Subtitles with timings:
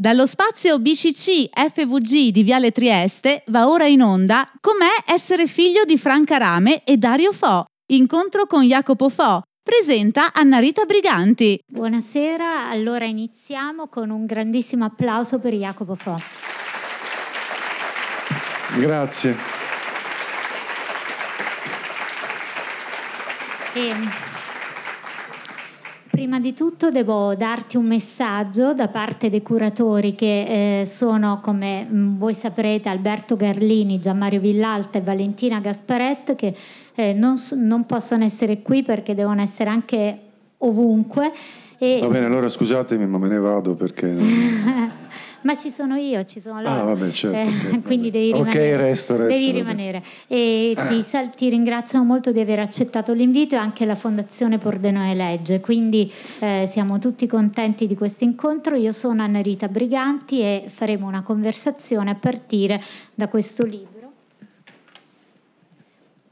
[0.00, 5.98] Dallo spazio BCC FVG di Viale Trieste va ora in onda Com'è essere figlio di
[5.98, 7.66] Franca Rame e Dario Fo.
[7.92, 9.42] Incontro con Jacopo Fo.
[9.62, 11.60] Presenta Annarita Briganti.
[11.70, 16.14] Buonasera, allora iniziamo con un grandissimo applauso per Jacopo Fo.
[18.78, 19.36] Grazie.
[23.74, 24.29] E
[26.20, 31.86] Prima di tutto devo darti un messaggio da parte dei curatori che eh, sono, come
[31.90, 36.54] mm, voi saprete, Alberto Garlini, Gianmario Villalta e Valentina Gasparet, che
[36.94, 40.18] eh, non, non possono essere qui perché devono essere anche
[40.58, 41.32] ovunque.
[41.78, 42.00] E...
[42.02, 44.14] Va bene, allora scusatemi, ma me ne vado perché...
[45.42, 46.74] ma ci sono io, ci sono loro.
[46.74, 48.72] Ah, vabbè, certo, eh, okay, quindi devi rimanere.
[48.72, 49.32] Ok, resto, resto.
[49.32, 50.02] Devi rimanere.
[50.26, 51.04] E ti,
[51.36, 56.68] ti, ringraziamo molto di aver accettato l'invito e anche la Fondazione Pordenone Legge, quindi eh,
[56.70, 58.76] siamo tutti contenti di questo incontro.
[58.76, 62.82] Io sono Anna Rita Briganti e faremo una conversazione a partire
[63.14, 63.98] da questo libro.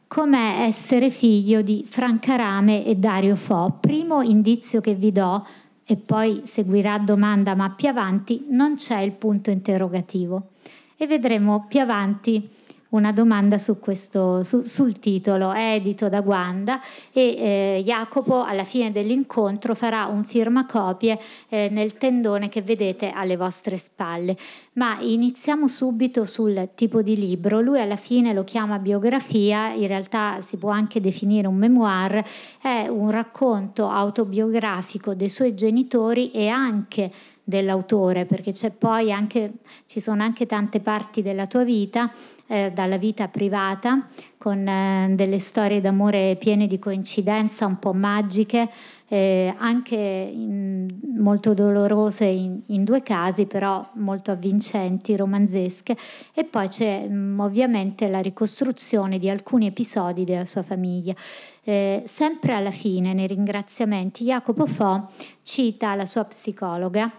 [0.08, 3.76] Com'è essere figlio di Franca Rame e Dario Fo?
[3.78, 5.46] Primo indizio che vi do
[5.90, 10.50] e poi seguirà domanda ma più avanti non c'è il punto interrogativo.
[10.98, 12.46] E vedremo più avanti
[12.90, 16.80] una domanda su questo, su, sul titolo, è edito da Guanda
[17.12, 23.36] e eh, Jacopo alla fine dell'incontro farà un firmacopie eh, nel tendone che vedete alle
[23.36, 24.36] vostre spalle.
[24.74, 27.60] Ma iniziamo subito sul tipo di libro.
[27.60, 32.24] Lui alla fine lo chiama biografia, in realtà si può anche definire un memoir,
[32.60, 37.10] è un racconto autobiografico dei suoi genitori e anche
[37.48, 39.54] dell'autore, perché c'è poi anche,
[39.86, 42.12] ci sono anche tante parti della tua vita
[42.48, 48.68] eh, dalla vita privata, con eh, delle storie d'amore piene di coincidenza, un po' magiche,
[49.08, 50.86] eh, anche in,
[51.18, 55.96] molto dolorose in, in, due casi, però molto avvincenti, romanzesche.
[56.34, 61.14] E poi c'è mh, mm, ovviamente la ricostruzione di alcuni episodi della sua famiglia.
[61.62, 65.10] Eh, sempre alla fine, nei ringraziamenti, Jacopo Fo
[65.42, 67.10] cita la sua psicologa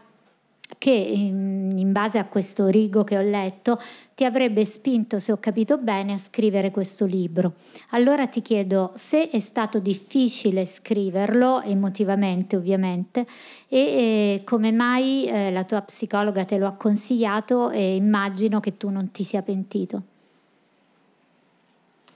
[0.78, 3.82] che in base a questo rigo che ho letto
[4.14, 7.54] ti avrebbe spinto, se ho capito bene, a scrivere questo libro.
[7.90, 13.26] Allora ti chiedo se è stato difficile scriverlo, emotivamente ovviamente,
[13.68, 18.78] e, e come mai eh, la tua psicologa te lo ha consigliato e immagino che
[18.78, 20.04] tu non ti sia pentito.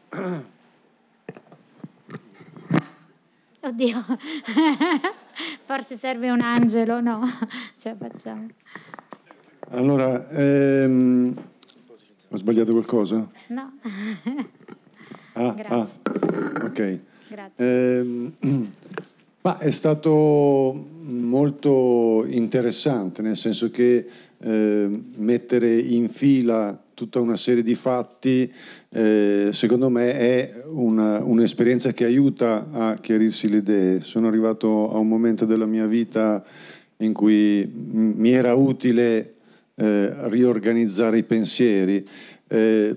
[3.65, 4.05] Oddio.
[5.66, 7.21] Forse serve un angelo, no?
[7.77, 8.47] Ce la facciamo.
[9.69, 11.33] Allora, ehm,
[12.29, 13.27] ho sbagliato qualcosa?
[13.47, 13.77] No.
[15.33, 15.99] ah, Grazie.
[16.03, 16.99] Ah, ok.
[17.27, 17.53] Grazie.
[17.55, 18.31] Eh,
[19.41, 24.07] ma è stato molto interessante, nel senso che
[24.43, 28.51] eh, mettere in fila tutta una serie di fatti,
[28.89, 34.01] eh, secondo me è una, un'esperienza che aiuta a chiarirsi le idee.
[34.01, 36.43] Sono arrivato a un momento della mia vita
[36.97, 39.33] in cui mi era utile
[39.75, 42.05] eh, riorganizzare i pensieri.
[42.47, 42.95] Eh,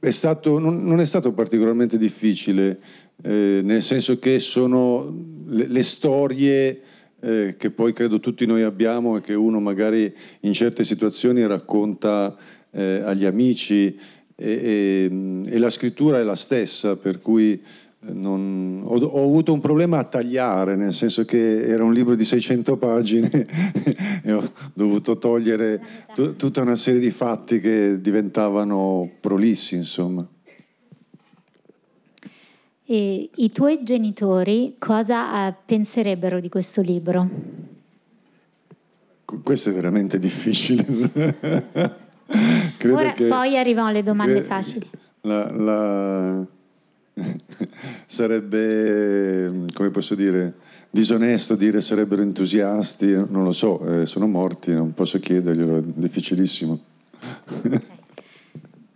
[0.00, 2.78] è stato, non, non, è stato particolarmente difficile,
[3.22, 5.12] eh, nel senso che sono
[5.46, 6.82] le, le storie
[7.20, 12.36] eh, che poi credo tutti noi abbiamo e che uno magari in certe situazioni racconta
[12.70, 13.98] eh, agli amici
[14.40, 19.52] e, e, e, la scrittura è la stessa, per cui eh, non, ho, ho, avuto
[19.52, 23.30] un problema a tagliare, nel senso che era un libro di 600 pagine
[24.22, 25.80] e ho dovuto togliere
[26.14, 30.24] t- tutta una serie di fatti che diventavano prolissi, insomma.
[32.90, 37.28] E I tuoi genitori cosa eh, penserebbero di questo libro?
[39.42, 40.86] Questo è veramente difficile.
[42.90, 44.88] Ora, che, poi arrivano le domande facili.
[45.20, 46.46] La, la...
[48.06, 50.54] sarebbe, come posso dire,
[50.88, 56.80] disonesto dire sarebbero entusiasti, non lo so, eh, sono morti, non posso chiederglielo, è difficilissimo.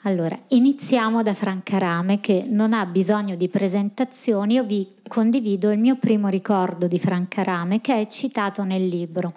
[0.04, 5.78] Allora, iniziamo da Franca Rame che non ha bisogno di presentazioni, io vi condivido il
[5.78, 9.34] mio primo ricordo di Franca Rame che è citato nel libro.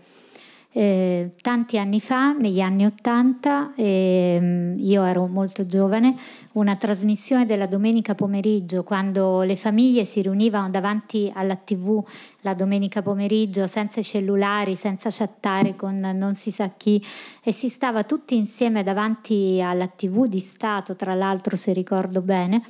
[0.77, 6.17] Eh, tanti anni fa, negli anni Ottanta, eh, io ero molto giovane,
[6.55, 12.03] una trasmissione della domenica pomeriggio, quando le famiglie si riunivano davanti alla tv
[12.41, 17.01] la domenica pomeriggio senza cellulari, senza chattare con non si sa chi
[17.41, 22.61] e si stava tutti insieme davanti alla tv di Stato, tra l'altro se ricordo bene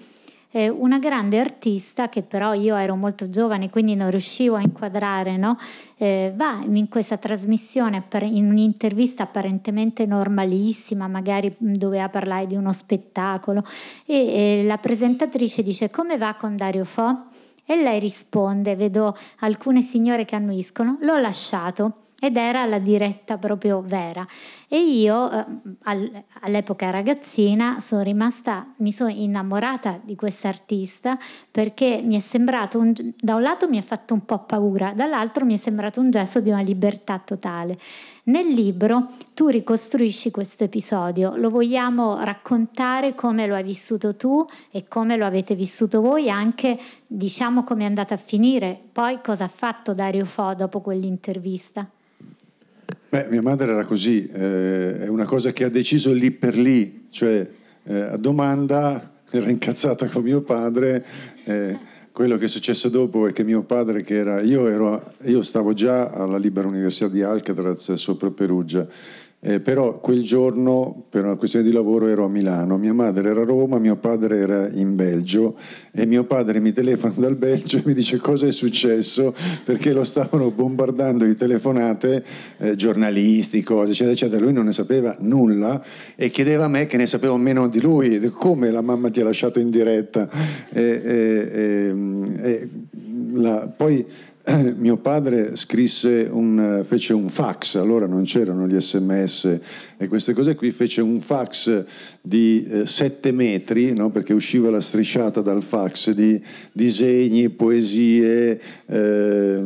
[0.55, 5.35] eh, una grande artista che però io ero molto giovane quindi non riuscivo a inquadrare,
[5.35, 5.57] no?
[5.97, 13.61] eh, va in questa trasmissione in un'intervista apparentemente normalissima, magari doveva parlare di uno spettacolo
[14.05, 17.25] e, e la presentatrice dice come va con Dario Fo?
[17.65, 23.81] E lei risponde, vedo alcune signore che annuiscono, l'ho lasciato ed era la diretta proprio
[23.81, 24.25] vera.
[24.67, 25.45] E io eh,
[26.39, 31.17] all'epoca ragazzina sono rimasta, mi sono innamorata di questa artista
[31.51, 35.45] perché mi è sembrato, un, da un lato mi ha fatto un po' paura, dall'altro
[35.45, 37.77] mi è sembrato un gesto di una libertà totale.
[38.27, 44.85] Nel libro tu ricostruisci questo episodio, lo vogliamo raccontare come lo hai vissuto tu e
[44.87, 49.47] come lo avete vissuto voi, anche diciamo come è andata a finire, poi cosa ha
[49.47, 51.87] fatto Dario Fo dopo quell'intervista?
[53.09, 57.05] Beh, mia madre era così, eh, è una cosa che ha deciso lì per lì,
[57.11, 57.47] cioè
[57.83, 61.05] eh, a domanda era incazzata con mio padre.
[61.43, 65.41] Eh, quello che è successo dopo è che mio padre, che era, io, ero, io
[65.41, 68.87] stavo già alla Libera Università di Alcatraz sopra Perugia
[69.47, 73.41] eh, però quel giorno, per una questione di lavoro, ero a Milano, mia madre era
[73.41, 75.55] a Roma, mio padre era in Belgio
[75.91, 80.03] e mio padre mi telefona dal Belgio e mi dice cosa è successo perché lo
[80.03, 82.25] stavano bombardando di telefonate,
[82.57, 84.41] eh, giornalisti, cose, eccetera, eccetera.
[84.43, 85.79] Lui non ne sapeva nulla
[86.15, 89.25] e chiedeva a me che ne sapevo meno di lui, come la mamma ti ha
[89.25, 90.27] lasciato in diretta.
[90.71, 91.93] E, e,
[92.41, 92.69] e,
[93.33, 94.03] la, poi
[94.77, 99.59] mio padre scrisse un, fece un fax, allora non c'erano gli sms
[99.97, 101.83] e queste cose qui, fece un fax
[102.21, 104.11] di 7 eh, metri, no?
[104.11, 106.39] perché usciva la strisciata dal fax di
[106.71, 109.63] disegni, poesie, eh,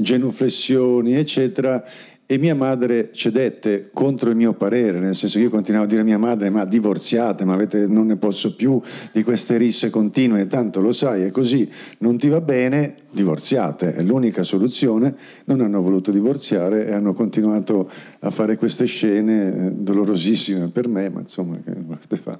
[0.00, 1.84] genuflessioni, eccetera,
[2.32, 6.00] e mia madre cedette contro il mio parere, nel senso che io continuavo a dire
[6.00, 8.80] a mia madre ma divorziate, ma avete, non ne posso più
[9.12, 14.00] di queste risse continue, tanto lo sai, è così, non ti va bene, divorziate, è
[14.00, 15.14] l'unica soluzione,
[15.44, 17.90] non hanno voluto divorziare e hanno continuato
[18.20, 22.38] a fare queste scene eh, dolorosissime per me, ma insomma che volete fare?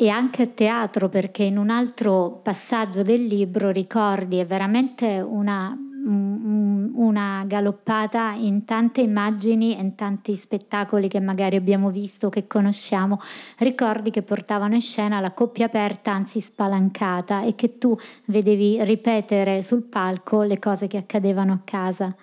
[0.00, 5.76] e anche a teatro perché in un altro passaggio del libro ricordi è veramente una
[6.04, 13.20] una galoppata in tante immagini e in tanti spettacoli che magari abbiamo visto, che conosciamo,
[13.58, 17.96] ricordi che portavano in scena la coppia aperta, anzi spalancata, e che tu
[18.26, 22.14] vedevi ripetere sul palco le cose che accadevano a casa.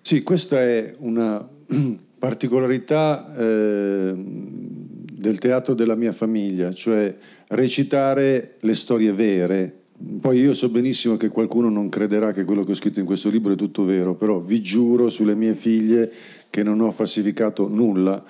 [0.00, 1.46] Sì, questa è una
[2.18, 7.14] particolarità eh, del teatro della mia famiglia, cioè
[7.48, 9.79] recitare le storie vere
[10.20, 13.28] poi io so benissimo che qualcuno non crederà che quello che ho scritto in questo
[13.28, 16.10] libro è tutto vero, però vi giuro sulle mie figlie
[16.48, 18.22] che non ho falsificato nulla,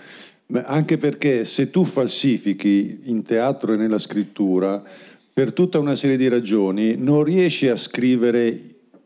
[0.64, 4.82] anche perché se tu falsifichi in teatro e nella scrittura,
[5.32, 8.60] per tutta una serie di ragioni, non riesci a scrivere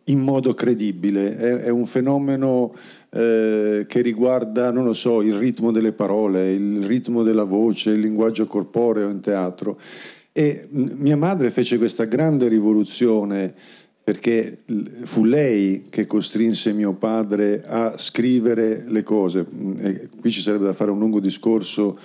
[0.05, 2.75] in modo credibile, è, è un fenomeno
[3.11, 8.01] eh, che riguarda, non lo so, il ritmo delle parole, il ritmo della voce, il
[8.01, 9.79] linguaggio corporeo in teatro
[10.37, 13.55] e mia madre fece questa grande rivoluzione
[14.03, 14.65] perché
[15.05, 19.47] fu lei che costrinse mio padre a scrivere le cose.
[19.79, 21.97] E qui ci sarebbe da fare un lungo discorso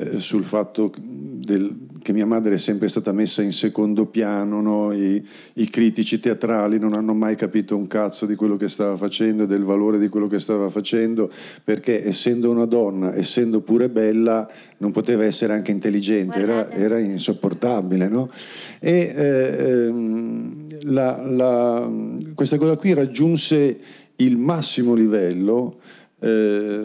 [0.00, 4.92] eh, sul fatto del, che mia madre è sempre stata messa in secondo piano, no?
[4.92, 9.42] I, I, critici teatrali non hanno mai capito un cazzo di quello che stava facendo
[9.42, 11.28] e del valore di quello che stava facendo,
[11.64, 18.06] perché essendo una donna, essendo pure bella, non poteva essere anche intelligente, era, era insopportabile.
[18.06, 18.30] No?
[18.78, 21.90] E eh, ehm, la, la,
[22.36, 23.80] questa cosa qui raggiunse
[24.14, 25.80] il massimo livello.
[26.20, 26.82] Eh,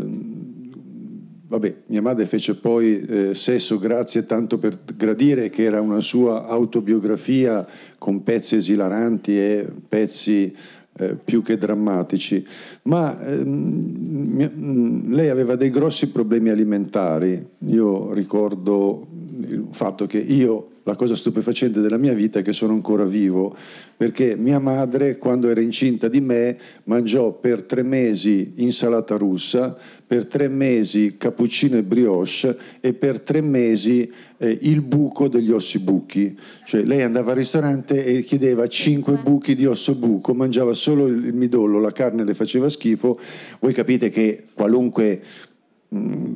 [1.54, 6.48] Vabbè, mia madre fece poi eh, Sesso grazie tanto per gradire, che era una sua
[6.48, 7.64] autobiografia
[8.00, 10.52] con pezzi esilaranti e pezzi
[10.98, 12.44] eh, più che drammatici,
[12.84, 17.46] ma ehm, mm, lei aveva dei grossi problemi alimentari.
[17.68, 19.06] Io ricordo
[19.40, 23.56] il fatto che io la cosa stupefacente della mia vita è che sono ancora vivo,
[23.96, 30.26] perché mia madre, quando era incinta di me, mangiò per tre mesi insalata russa, per
[30.26, 36.38] tre mesi cappuccino e brioche e per tre mesi eh, il buco degli ossi buchi.
[36.66, 41.34] Cioè lei andava al ristorante e chiedeva cinque buchi di osso buco, mangiava solo il
[41.34, 43.18] midollo, la carne le faceva schifo.
[43.60, 45.22] Voi capite che qualunque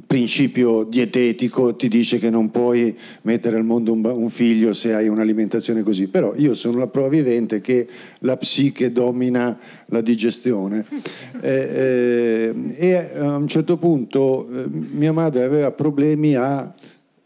[0.06, 5.08] principio dietetico ti dice che non puoi mettere al mondo un, un, figlio se hai
[5.08, 7.88] un'alimentazione così, però io sono la prova vivente che
[8.20, 10.86] la psiche domina la digestione
[11.42, 16.74] eh, eh, e a un certo punto eh, mia madre aveva problemi a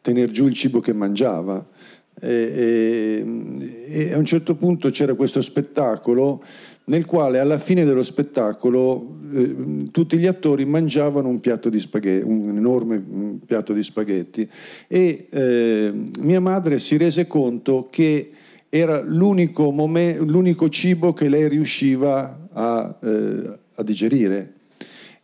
[0.02, 1.66] tenere giù il cibo che mangiava.
[2.24, 3.24] E,
[4.14, 6.44] a un certo punto c'era questo spettacolo
[6.92, 12.28] nel quale alla fine dello spettacolo eh, tutti gli attori mangiavano un piatto di spaghetti,
[12.28, 13.02] un enorme
[13.46, 14.48] piatto di spaghetti
[14.90, 18.32] e eh, mia madre si rese conto che
[18.68, 24.54] era l'unico, momen- l'unico cibo che lei riusciva a, eh, a digerire.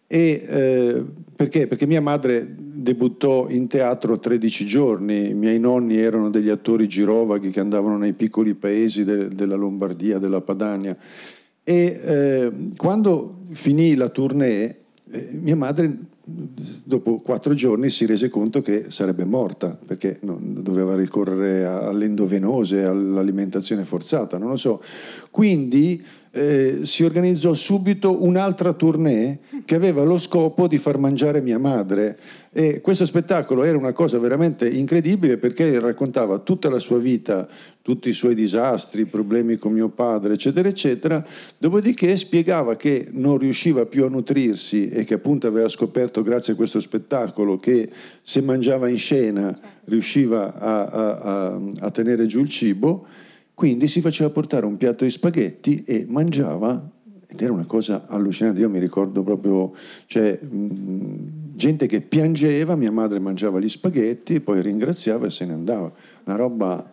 [0.07, 1.03] E, eh,
[1.35, 1.67] perché?
[1.67, 7.49] Perché mia madre debuttò in teatro 13 giorni, i miei nonni erano degli attori girovaghi
[7.49, 10.95] che andavano nei piccoli paesi de- della Lombardia, della Padania
[11.69, 18.61] e eh, quando finì la tournée, eh, mia madre dopo quattro giorni si rese conto
[18.61, 24.81] che sarebbe morta perché doveva ricorrere all'endovenose, all'alimentazione forzata, non lo so.
[25.29, 26.01] Quindi
[26.37, 32.17] eh, si organizzò subito un'altra tournée che aveva lo scopo di far mangiare mia madre.
[32.53, 37.47] E questo spettacolo era una cosa veramente incredibile perché raccontava tutta la sua vita,
[37.81, 41.25] tutti i suoi disastri, i problemi con mio padre, eccetera, eccetera,
[41.57, 46.55] dopodiché spiegava che non riusciva più a nutrirsi e che appunto aveva scoperto grazie a
[46.55, 47.89] questo spettacolo che
[48.21, 53.05] se mangiava in scena riusciva a, a, a, a tenere giù il cibo
[53.57, 56.91] quindi si faceva portare un piatto di spaghetti e mangiava
[57.25, 58.59] ed era una cosa allucinante.
[58.59, 59.73] Io mi ricordo proprio,
[60.05, 65.53] cioè, mh, gente che piangeva, mia madre mangiava gli spaghetti, poi ringraziava e se ne
[65.53, 65.91] andava.
[66.25, 66.87] Una roba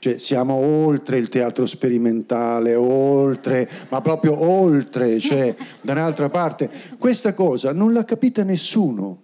[0.00, 6.68] cioè, siamo oltre il teatro sperimentale, oltre, ma proprio oltre, cioè, da un'altra parte.
[6.98, 9.22] Questa cosa non l'ha capita nessuno.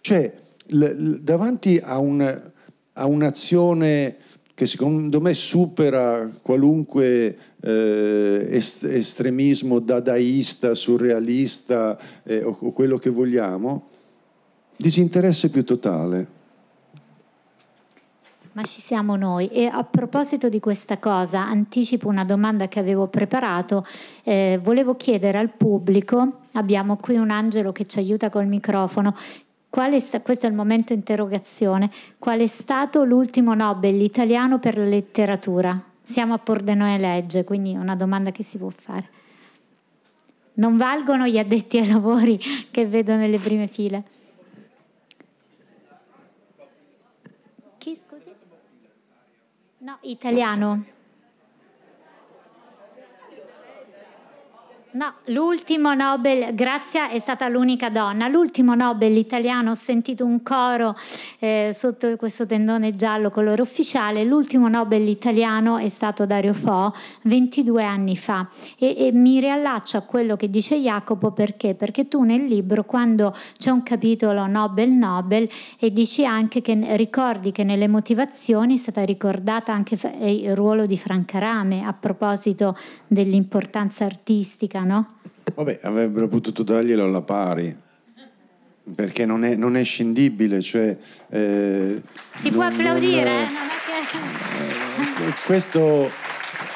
[0.00, 0.32] Cioè,
[0.66, 2.42] l- l- davanti a, un,
[2.92, 4.18] a un'azione
[4.56, 13.10] che secondo me supera qualunque eh, est- estremismo dadaista, surrealista eh, o, o quello che
[13.10, 13.88] vogliamo,
[14.74, 16.26] disinteresse più totale.
[18.52, 19.48] Ma ci siamo noi.
[19.48, 23.84] E a proposito di questa cosa, anticipo una domanda che avevo preparato.
[24.22, 29.14] Eh, volevo chiedere al pubblico, abbiamo qui un angelo che ci aiuta col microfono,
[29.98, 35.80] sta, questo è il momento interrogazione, qual è stato l'ultimo Nobel italiano per la letteratura?
[36.02, 39.08] Siamo a Pordenone Legge, quindi è una domanda che si può fare.
[40.54, 42.38] Non valgono gli addetti ai lavori
[42.70, 44.02] che vedo nelle prime file.
[47.78, 48.30] Chi scusi?
[49.78, 50.95] No, italiano.
[54.96, 60.96] No, l'ultimo Nobel, Grazia è stata l'unica donna, l'ultimo Nobel italiano, ho sentito un coro
[61.38, 67.84] eh, sotto questo tendone giallo colore ufficiale, l'ultimo Nobel italiano è stato Dario Fo 22
[67.84, 68.48] anni fa.
[68.78, 71.74] E, e mi riallaccio a quello che dice Jacopo perché?
[71.74, 75.46] Perché tu nel libro quando c'è un capitolo Nobel Nobel
[75.78, 80.96] e dici anche che ricordi che nelle motivazioni è stata ricordata anche il ruolo di
[80.96, 82.74] Franca Rame a proposito
[83.06, 85.18] dell'importanza artistica no?
[85.54, 87.74] Vabbè, avrebbero potuto darglielo alla pari,
[88.94, 90.60] perché non è, non è scindibile.
[90.60, 90.96] Cioè,
[91.28, 92.02] eh,
[92.36, 93.30] si può applaudire?
[93.30, 93.52] Non,
[94.10, 95.26] che...
[95.26, 96.10] eh, questo,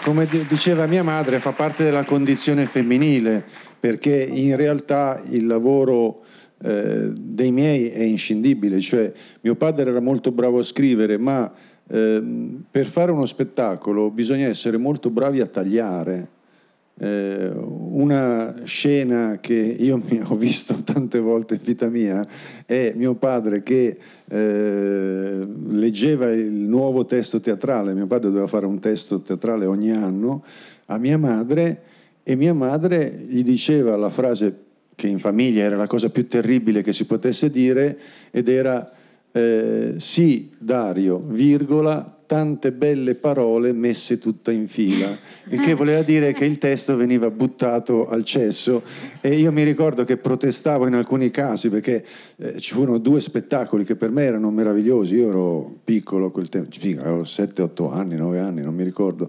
[0.02, 3.44] come diceva mia madre, fa parte della condizione femminile,
[3.78, 6.24] perché in realtà il lavoro
[6.62, 8.80] eh, dei miei è inscindibile.
[8.80, 11.52] Cioè, mio padre era molto bravo a scrivere, ma
[11.88, 16.38] ehm, per fare uno spettacolo bisogna essere molto bravi a tagliare
[17.02, 22.22] eh, una scena che io mi ho visto tante volte in vita mia
[22.66, 28.78] è mio padre che eh, leggeva il nuovo testo teatrale, mio padre doveva fare un
[28.78, 30.44] testo teatrale ogni anno,
[30.86, 31.82] a mia madre
[32.22, 34.58] e mia madre gli diceva la frase
[34.94, 37.98] che in famiglia era la cosa più terribile che si potesse dire
[38.30, 38.92] ed era
[39.32, 45.18] eh, sì Dario, virgola, tante belle parole messe tutte in fila,
[45.48, 48.84] il che voleva dire che il testo veniva buttato al cesso.
[49.20, 52.04] E io mi ricordo che protestavo in alcuni casi perché
[52.36, 56.48] eh, ci furono due spettacoli che per me erano meravigliosi, io ero piccolo a quel
[56.48, 56.70] tempo,
[57.00, 59.28] avevo 7-8 anni, 9 anni, non mi ricordo.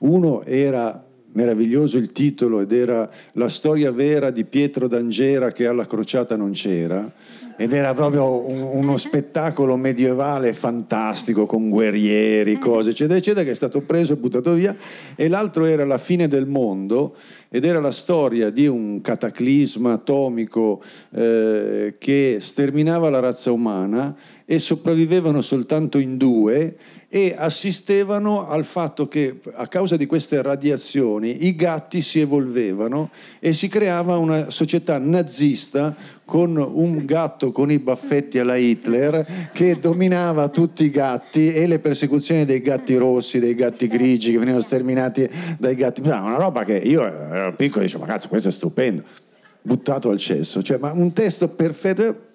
[0.00, 5.86] Uno era meraviglioso il titolo ed era La storia vera di Pietro d'Angera che alla
[5.86, 7.10] crociata non c'era
[7.56, 13.54] ed era proprio un, uno spettacolo medievale fantastico con guerrieri, cose eccetera eccetera che è
[13.54, 14.74] stato preso e buttato via.
[15.14, 17.14] E l'altro era La fine del mondo
[17.54, 24.16] ed era la storia di un cataclisma atomico eh, che sterminava la razza umana
[24.46, 26.76] e sopravvivevano soltanto in due
[27.14, 33.52] e assistevano al fatto che a causa di queste radiazioni i gatti si evolvevano e
[33.52, 35.94] si creava una società nazista
[36.24, 41.80] con un gatto con i baffetti alla Hitler che dominava tutti i gatti e le
[41.80, 45.28] persecuzioni dei gatti rossi, dei gatti grigi che venivano sterminati
[45.58, 46.00] dai gatti.
[46.00, 47.02] Una roba che io
[47.42, 49.02] ero piccolo e dicevo, ma cazzo, questo è stupendo.
[49.62, 52.30] Buttato al cesso, cioè, ma un testo perfetto.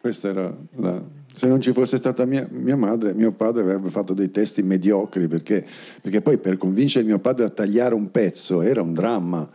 [0.00, 1.02] Questa era la,
[1.38, 5.28] se non ci fosse stata mia, mia, madre, mio padre avrebbe fatto dei testi mediocri,
[5.28, 5.64] perché,
[6.02, 9.48] perché poi per convincere mio padre a tagliare un pezzo era un dramma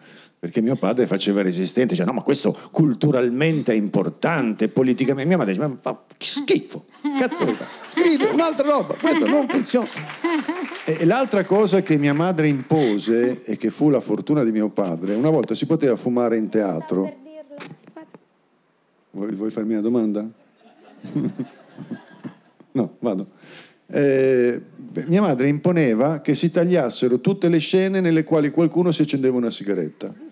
[0.44, 5.54] perché mio padre faceva resistente, diceva no ma questo culturalmente è importante, politicamente, mia madre
[5.54, 6.84] diceva ma fa schifo,
[7.18, 7.70] cazzo vuoi fare?
[7.88, 9.88] Scrivi un'altra roba, questo non funziona.
[10.84, 15.16] E l'altra cosa che mia madre impose e che fu la fortuna di mio padre,
[15.16, 17.16] una volta si poteva fumare in teatro.
[19.12, 20.28] Vuoi, vuoi farmi una domanda?
[22.74, 23.28] no, vado.
[23.88, 24.62] Eh,
[25.06, 29.50] mia madre imponeva che si tagliassero tutte le scene nelle quali qualcuno si accendeva una
[29.50, 30.23] sigaretta.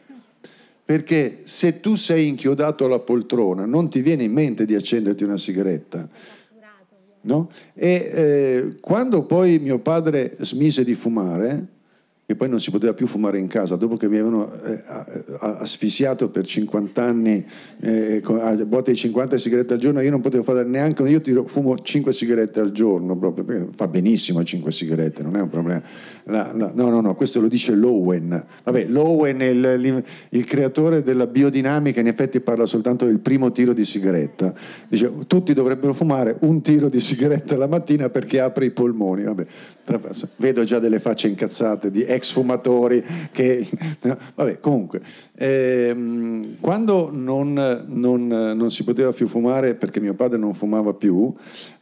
[0.92, 5.38] Perché se tu sei inchiodato alla poltrona non ti viene in mente di accenderti una
[5.38, 6.06] sigaretta.
[7.22, 7.50] No?
[7.74, 11.66] E eh, quando poi mio padre smise di fumare,
[12.26, 14.82] che poi non si poteva più fumare in casa, dopo che mi avevano eh,
[15.40, 17.46] asfissiato per 50 anni
[17.80, 21.46] eh, a botte di 50 sigarette al giorno, io non potevo fare neanche, io tiro,
[21.46, 25.82] fumo 5 sigarette al giorno, proprio, fa benissimo 5 sigarette, non è un problema.
[26.26, 28.44] La, la, no, no, no, questo lo dice Lowen.
[28.64, 33.74] Vabbè, Lowen è il, il, creatore della biodinamica, in effetti parla soltanto del primo tiro
[33.74, 34.54] di sigaretta.
[34.88, 39.24] Dice, tutti dovrebbero fumare un tiro di sigaretta la mattina perché apre i polmoni.
[39.24, 39.46] Vabbè,
[40.38, 43.68] vedo già delle facce incazzate di ex fumatori che...
[44.36, 45.02] Vabbè, comunque,
[45.36, 51.34] ehm, quando non, non, non si poteva più fumare perché mio padre non fumava più,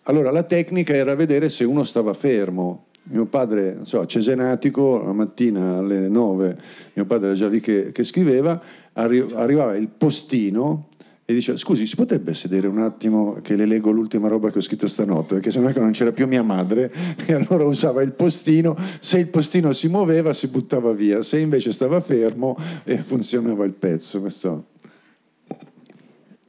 [0.04, 2.86] allora la tecnica era vedere se uno stava fermo.
[3.12, 6.58] Mio padre, non so, cesenatico, la mattina alle 9,
[6.94, 8.62] mio padre era già lì che, che scriveva,
[8.94, 10.90] arri- arrivava il postino
[11.30, 14.62] e dice scusi si potrebbe sedere un attimo che le leggo l'ultima roba che ho
[14.62, 15.36] scritto stanotte?
[15.36, 16.92] Perché sennò non c'era più mia madre
[17.24, 18.76] e allora usava il postino.
[19.00, 21.22] Se il postino si muoveva si buttava via.
[21.22, 24.22] Se invece stava fermo e funzionava il pezzo.
[24.22, 24.70] Questo...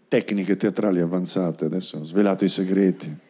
[0.09, 3.29] tecniche teatrali avanzate adesso ho svelato i segreti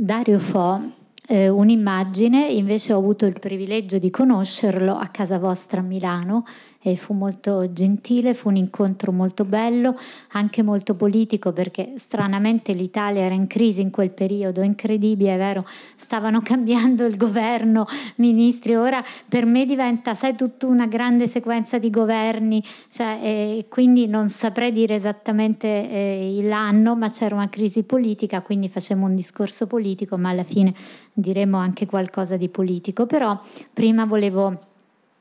[0.00, 0.80] Dario Fo
[1.26, 6.44] eh, un'immagine, invece ho avuto il privilegio di conoscerlo a casa vostra a Milano
[6.80, 9.98] e fu molto gentile, fu un incontro molto bello,
[10.32, 15.66] anche molto politico perché stranamente l'Italia era in crisi in quel periodo, incredibile, è vero,
[15.96, 17.86] stavano cambiando il governo,
[18.16, 24.06] ministri, ora per me diventa, sai, tutta una grande sequenza di governi, cioè, e quindi
[24.06, 29.66] non saprei dire esattamente eh, l'anno, ma c'era una crisi politica, quindi facciamo un discorso
[29.66, 30.72] politico, ma alla fine
[31.12, 33.38] diremo anche qualcosa di politico, però
[33.72, 34.76] prima volevo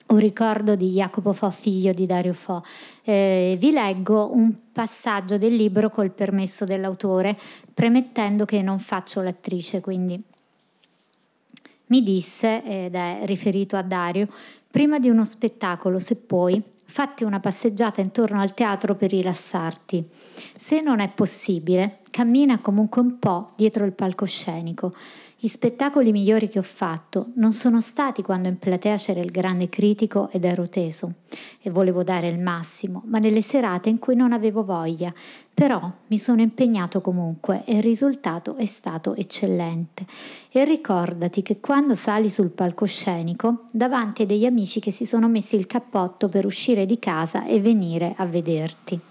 [0.08, 2.64] un ricordo di Jacopo Fo, figlio di Dario Fo.
[3.04, 7.38] Eh, vi leggo un passaggio del libro col permesso dell'autore,
[7.74, 10.22] premettendo che non faccio l'attrice, quindi
[11.88, 14.28] mi disse, ed è riferito a Dario,
[14.70, 20.06] prima di uno spettacolo, se puoi, fatti una passeggiata intorno al teatro per rilassarti.
[20.56, 24.94] Se non è possibile, cammina comunque un po' dietro il palcoscenico
[25.40, 29.70] gli spettacoli migliori che ho fatto non sono stati quando in platea c'era il grande
[29.70, 31.14] critico ed ero teso
[31.62, 35.14] e volevo dare il massimo, ma nelle serate in cui non avevo voglia.
[35.54, 40.08] Però mi sono impegnato comunque e il risultato è stato eccellente.
[40.50, 45.56] E ricordati che quando sali sul palcoscenico, davanti a degli amici che si sono messi
[45.56, 49.07] il cappotto per uscire di casa e venire a vederti.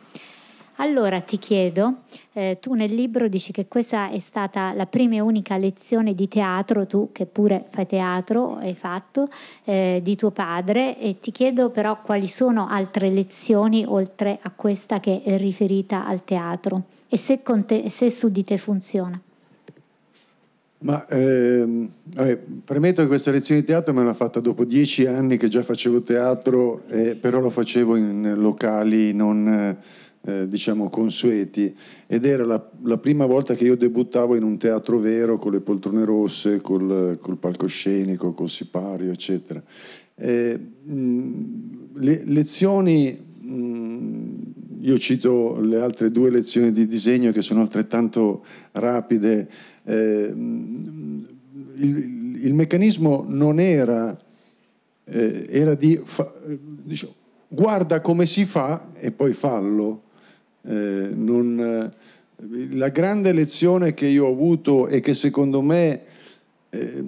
[0.79, 2.03] Allora ti chiedo,
[2.35, 6.29] eh, tu nel libro dici che questa è stata la prima e unica lezione di
[6.29, 9.31] teatro, tu che pure fai teatro, hai fatto,
[9.65, 15.01] eh, di tuo padre e ti chiedo però quali sono altre lezioni oltre a questa
[15.01, 19.19] che è riferita al teatro e se, te, se su di te funziona.
[20.79, 25.39] Ma ehm, vabbè, premetto che questa lezione di teatro me l'ha fatta dopo dieci anni
[25.39, 29.79] che già facevo teatro, eh, però lo facevo in locali non...
[30.29, 31.73] Eh, diciamo consueti
[32.09, 35.61] ed era la, la, prima volta che io debuttavo in un teatro vero con le
[35.61, 39.63] poltrone rosse, col, col palcoscenico, col sipario, eccetera.
[40.17, 44.41] Eh, mh, le lezioni, mh,
[44.81, 49.49] io cito le altre due lezioni di disegno che sono altrettanto rapide,
[49.85, 54.19] eh, il, il, meccanismo non era,
[55.05, 56.01] eh, era di...
[56.03, 56.35] Fa,
[56.83, 57.13] diciamo,
[57.47, 60.01] guarda come si fa e poi fallo.
[60.69, 66.01] Eh, non, eh, la grande lezione che io ho avuto e che secondo me
[66.71, 67.05] eh,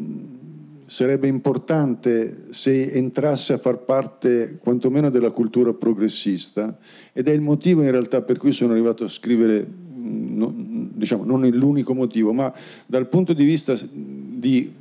[0.87, 6.79] sarebbe importante se entrasse a far parte quantomeno della cultura progressista
[7.12, 11.94] ed è il motivo in realtà per cui sono arrivato a scrivere, diciamo, non l'unico
[11.94, 12.53] motivo, ma
[12.87, 14.73] dal punto di vista di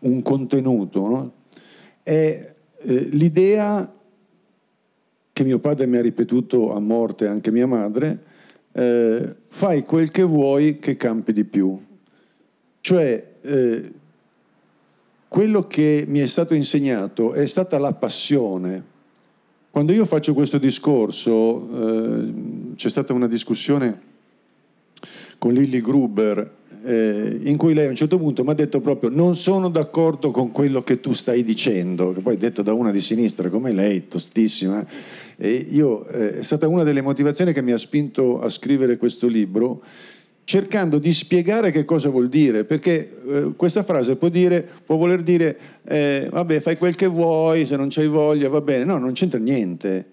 [0.00, 1.32] un contenuto, no?
[2.02, 3.90] è eh, l'idea
[5.32, 8.24] che mio padre mi ha ripetuto a morte, anche mia madre,
[8.72, 11.78] eh, fai quel che vuoi che campi di più.
[12.80, 13.92] Cioè, eh,
[15.28, 18.90] quello che mi è stato insegnato è stata la passione.
[19.70, 22.32] Quando io faccio questo discorso, eh,
[22.74, 24.00] c'è stata una discussione
[25.38, 29.10] con Lilly Gruber, eh, in cui lei a un certo punto mi ha detto proprio
[29.10, 33.00] non sono d'accordo con quello che tu stai dicendo, che poi detto da una di
[33.00, 34.84] sinistra come lei, tostissima.
[35.38, 39.82] Io, eh, è stata una delle motivazioni che mi ha spinto a scrivere questo libro,
[40.44, 45.22] cercando di spiegare che cosa vuol dire, perché eh, questa frase può, dire, può voler
[45.22, 49.12] dire, eh, vabbè, fai quel che vuoi, se non c'hai voglia, va bene, no, non
[49.12, 50.06] c'entra niente.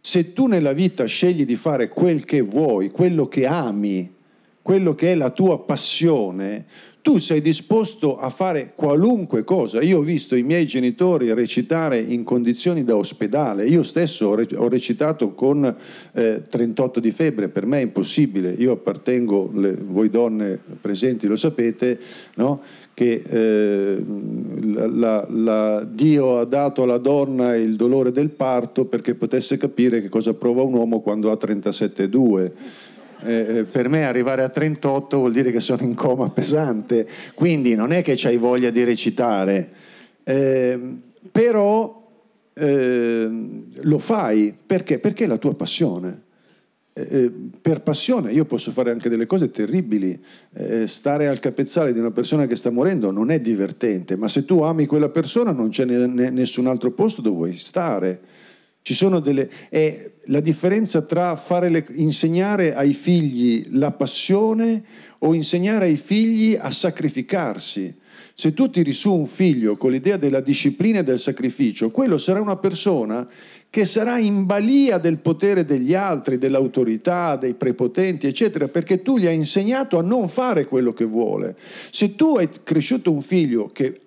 [0.00, 4.14] Se tu nella vita scegli di fare quel che vuoi, quello che ami,
[4.66, 6.64] quello che è la tua passione,
[7.00, 9.80] tu sei disposto a fare qualunque cosa.
[9.80, 15.34] Io ho visto i miei genitori recitare in condizioni da ospedale, io stesso ho recitato
[15.34, 15.72] con
[16.14, 21.36] eh, 38 di febbre, per me è impossibile, io appartengo, le, voi donne presenti lo
[21.36, 22.00] sapete,
[22.34, 22.60] no?
[22.92, 24.04] che eh,
[24.64, 30.08] la, la, Dio ha dato alla donna il dolore del parto perché potesse capire che
[30.08, 32.50] cosa prova un uomo quando ha 37,2
[33.22, 37.92] eh, per me arrivare a 38 vuol dire che sono in coma pesante, quindi non
[37.92, 39.70] è che c'hai voglia di recitare,
[40.24, 40.78] eh,
[41.30, 42.04] però
[42.54, 43.30] eh,
[43.72, 44.98] lo fai perché?
[44.98, 46.24] Perché è la tua passione.
[46.98, 50.18] Eh, eh, per passione io posso fare anche delle cose terribili,
[50.54, 54.46] eh, stare al capezzale di una persona che sta morendo non è divertente, ma se
[54.46, 58.20] tu ami quella persona non c'è ne, nessun altro posto dove vuoi stare.
[58.80, 64.84] Ci sono delle, è la differenza tra le, insegnare ai figli la passione
[65.18, 67.94] o insegnare ai figli a sacrificarsi.
[68.34, 72.40] Se tu tiri su un figlio con l'idea della disciplina e del sacrificio, quello sarà
[72.40, 73.26] una persona
[73.70, 79.26] che sarà in balia del potere degli altri, dell'autorità, dei prepotenti, eccetera, perché tu gli
[79.26, 81.56] hai insegnato a non fare quello che vuole.
[81.90, 84.00] Se tu hai cresciuto un figlio che,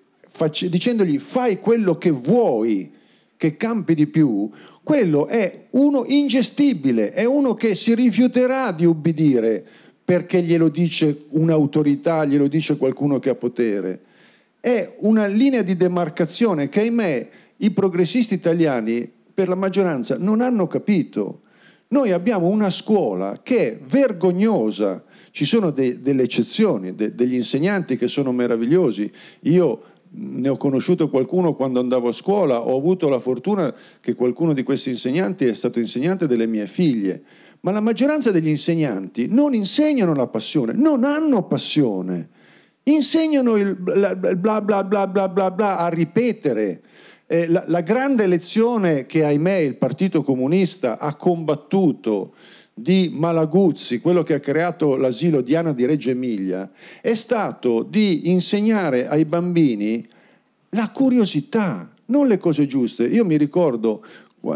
[0.68, 2.90] dicendogli fai quello che vuoi,
[3.36, 4.50] che campi di più,
[4.90, 9.64] quello è uno ingestibile, è uno che si rifiuterà di ubbidire
[10.04, 14.00] perché glielo dice un'autorità, glielo dice qualcuno che ha potere.
[14.58, 20.66] È una linea di demarcazione che, ahimè, i progressisti italiani, per la maggioranza, non hanno
[20.66, 21.42] capito.
[21.90, 27.96] Noi abbiamo una scuola che è vergognosa, ci sono de- delle eccezioni, de- degli insegnanti
[27.96, 29.08] che sono meravigliosi.
[29.42, 34.52] Io ne ho conosciuto qualcuno quando andavo a scuola, ho avuto la fortuna che qualcuno
[34.52, 37.22] di questi insegnanti è stato insegnante delle mie figlie,
[37.60, 42.28] ma la maggioranza degli insegnanti non insegnano la passione, non hanno passione,
[42.84, 44.14] insegnano il bla
[44.60, 46.82] bla bla bla bla bla, a ripetere.
[47.26, 52.34] Eh, la, la grande lezione che ahimè il Partito Comunista ha combattuto
[52.80, 59.08] di Malaguzzi, quello che ha creato l'asilo Diana di Reggio Emilia, è stato di insegnare
[59.08, 60.06] ai bambini
[60.70, 63.04] la curiosità, non le cose giuste.
[63.04, 64.04] Io mi ricordo,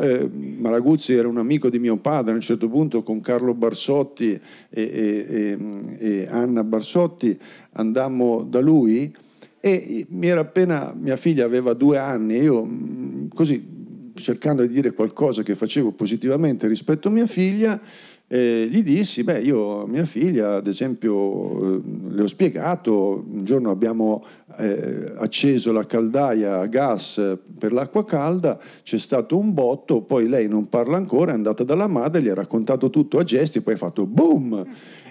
[0.01, 4.33] eh, Malaguzzi era un amico di mio padre, a un certo punto con Carlo Barsotti
[4.33, 5.59] e, e, e,
[5.99, 7.39] e Anna Barsotti
[7.73, 9.15] andammo da lui
[9.61, 13.73] e mi era appena, mia figlia aveva due anni, io mm, così
[14.15, 17.81] cercando di dire qualcosa che facevo positivamente rispetto a mia figlia,
[18.27, 23.45] eh, gli dissi, beh, io a mia figlia, ad esempio, eh, le ho spiegato, un
[23.45, 24.25] giorno abbiamo
[24.57, 30.49] eh, acceso la caldaia a gas per l'acqua calda, c'è stato un botto, poi lei
[30.49, 33.79] non parla ancora, è andata dalla madre, gli ha raccontato tutto a gesti, poi ha
[33.79, 34.67] fatto boom!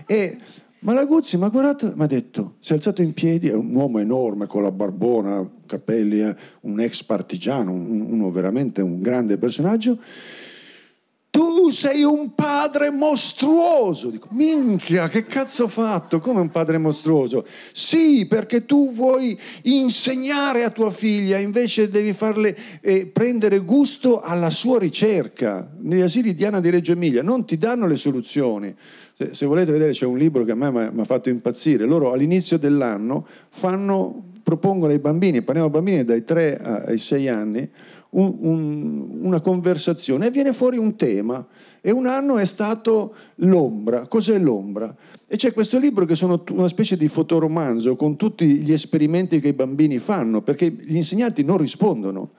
[0.06, 0.38] E
[0.84, 3.99] Malaguzzi mi ha guardato mi ha detto, si è alzato in piedi, è un uomo
[3.99, 9.97] enorme con la barbona, capelli, eh, un ex partigiano, un, uno veramente un grande personaggio,
[11.34, 14.12] tu sei un padre mostruoso.
[14.12, 16.19] Dico, minchia, che cazzo ho fatto?
[16.19, 17.43] Come un padre mostruoso?
[17.72, 24.52] Sì, perché tu vuoi insegnare a tua figlia, invece devi farle eh, prendere gusto alla
[24.52, 25.67] sua ricerca.
[25.80, 28.76] Negli asili Diana di Reggio Emilia non ti danno le soluzioni.
[29.15, 31.86] Se, se volete vedere, c'è un libro che a me mi ha fatto impazzire.
[31.86, 37.67] Loro all'inizio dell'anno fanno, propongono ai bambini, parliamo bambini dai 3 ai 6 anni,
[38.13, 41.45] un, un, una conversazione e viene fuori un tema.
[41.82, 44.08] E un anno è stato l'ombra.
[44.08, 44.95] Cos'è l'ombra?
[45.28, 49.49] E c'è questo libro che sono una specie di fotoromanzo con tutti gli esperimenti che
[49.49, 52.32] i bambini fanno, perché gli insegnanti non rispondono.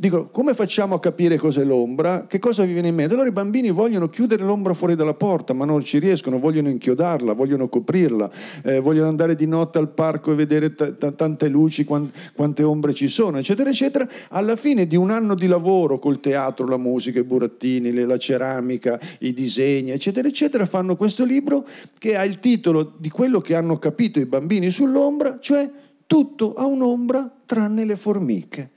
[0.00, 2.26] Dico, come facciamo a capire cos'è l'ombra?
[2.28, 3.14] Che cosa vi viene in mente?
[3.14, 7.32] Allora i bambini vogliono chiudere l'ombra fuori dalla porta, ma non ci riescono, vogliono inchiodarla,
[7.32, 8.30] vogliono coprirla,
[8.62, 12.62] eh, vogliono andare di notte al parco e vedere t- t- tante luci, quant- quante
[12.62, 14.08] ombre ci sono, eccetera, eccetera.
[14.28, 18.18] Alla fine di un anno di lavoro col teatro, la musica, i burattini, le, la
[18.18, 21.66] ceramica, i disegni, eccetera, eccetera, fanno questo libro
[21.98, 25.68] che ha il titolo di quello che hanno capito i bambini sull'ombra, cioè
[26.06, 28.70] tutto ha un'ombra tranne le formiche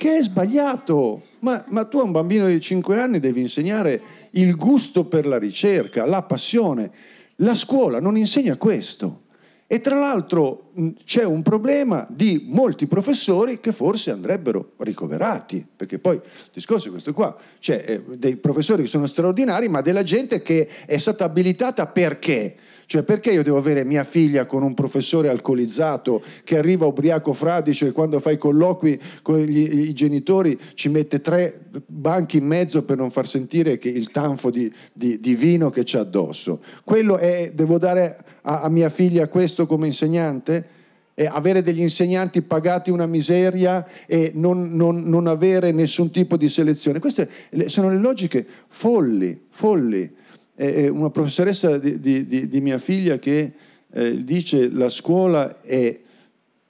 [0.00, 1.24] che è sbagliato.
[1.40, 5.38] Ma, ma, tu a un bambino di 5 anni devi insegnare il gusto per la
[5.38, 6.90] ricerca, la passione.
[7.36, 9.28] La scuola non insegna questo.
[9.66, 10.72] E tra l'altro
[11.04, 16.90] c'è un problema di molti professori che forse andrebbero ricoverati, perché poi il discorso è
[16.90, 21.24] questo qua, c'è eh, dei professori che sono straordinari, ma della gente che è stata
[21.24, 22.56] abilitata perché?
[22.90, 27.86] Cioè perché io devo avere mia figlia con un professore alcolizzato che arriva ubriaco fradicio
[27.86, 32.82] e quando fa i colloqui con gli, i genitori ci mette tre banchi in mezzo
[32.82, 36.62] per non far sentire il tanfo di, di, di vino che c'è addosso.
[36.82, 40.68] Quello è, devo dare a, a mia figlia questo come insegnante?
[41.14, 46.48] E avere degli insegnanti pagati una miseria e non, non, non avere nessun tipo di
[46.48, 46.98] selezione.
[46.98, 47.28] Queste
[47.66, 50.18] sono le logiche folli, folli
[50.60, 53.54] eh, una professoressa di, di, di, di, mia figlia che
[53.90, 55.98] eh, dice la scuola è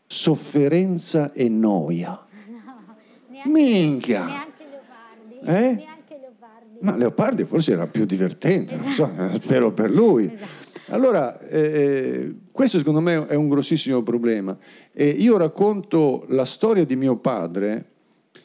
[0.06, 2.26] sofferenza e noia.
[2.60, 2.96] No,
[3.28, 4.24] neanche, Minchia!
[4.26, 5.34] Neanche Leopardi.
[5.40, 5.74] Eh?
[5.74, 6.78] Neanche Leopardi.
[6.80, 8.84] Ma Leopardi forse era più divertente, esatto.
[8.84, 9.40] non so, esatto.
[9.40, 10.26] spero per lui.
[10.26, 10.58] Esatto.
[10.92, 14.56] Allora, eh, eh, questo secondo me è un grossissimo problema.
[14.92, 17.84] E io racconto la storia di mio padre.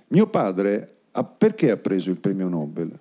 [0.09, 2.97] Mio padre, ha, perché ha preso il premio Nobel?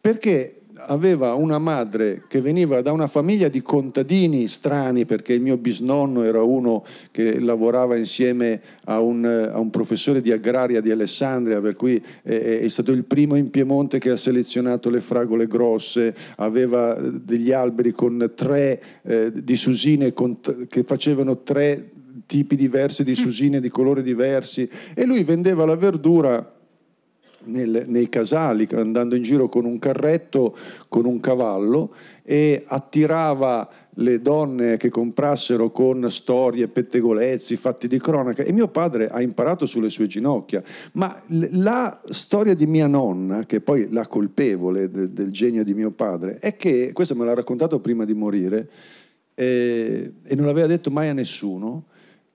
[0.00, 5.56] Perché aveva una madre che veniva da una famiglia di contadini strani, perché il mio
[5.56, 11.60] bisnonno era uno che lavorava insieme a un, a un professore di agraria di Alessandria,
[11.60, 16.14] per cui è, è, stato il primo in Piemonte che ha selezionato le fragole grosse,
[16.36, 20.38] aveva degli alberi con tre eh, di susine con,
[20.68, 21.90] che facevano tre
[22.26, 26.57] tipi diversi di susine di colori diversi e lui vendeva la verdura
[27.48, 30.56] nel, nei casali, andando in giro con un carretto,
[30.88, 38.42] con un cavallo e attirava le donne che comprassero con storie, pettegolezzi, fatti di cronaca
[38.42, 40.62] e mio padre ha imparato sulle sue ginocchia.
[40.92, 45.74] Ma la storia di mia nonna, che è poi la colpevole de, del genio di
[45.74, 48.68] mio padre, è che, questo me l'ha raccontato prima di morire
[49.34, 51.86] eh, e non l'aveva detto mai a nessuno,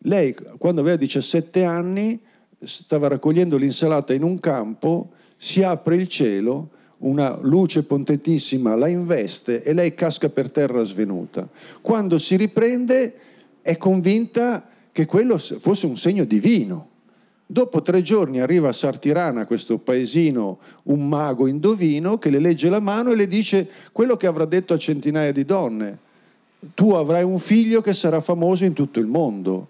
[0.06, 2.19] lei quando aveva 17 anni
[2.63, 9.62] stava raccogliendo l'insalata in un campo, si apre il cielo, una luce potentissima la investe
[9.63, 11.47] e lei casca per terra svenuta.
[11.82, 13.15] Quando si riprende
[13.62, 16.89] è convinta che quello fosse un segno divino.
[17.45, 22.80] Dopo tre giorni arriva a Sartirana, questo paesino, un mago indovino che le legge la
[22.80, 25.97] mano e le dice quello che avrà detto a centinaia di donne.
[26.73, 29.67] Tu avrai un figlio che sarà famoso in tutto il mondo.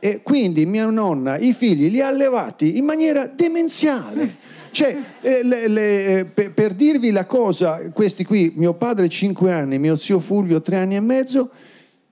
[0.00, 4.48] E quindi mia nonna i figli li ha allevati in maniera demenziale.
[4.70, 9.52] Cioè, eh, le, le, eh, per, per, dirvi la cosa, questi qui, mio padre 5
[9.52, 11.50] anni, mio zio Fulvio 3 anni e mezzo,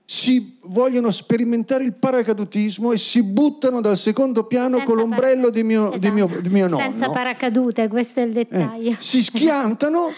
[0.03, 5.63] si vogliono sperimentare il paracadutismo e si buttano dal secondo piano Senza con l'ombrello di
[5.63, 5.99] mio, esatto.
[5.99, 6.81] di, mio, di mio, nonno.
[6.81, 8.89] Senza paracadute, questo è il dettaglio.
[8.89, 10.11] Eh, si schiantano,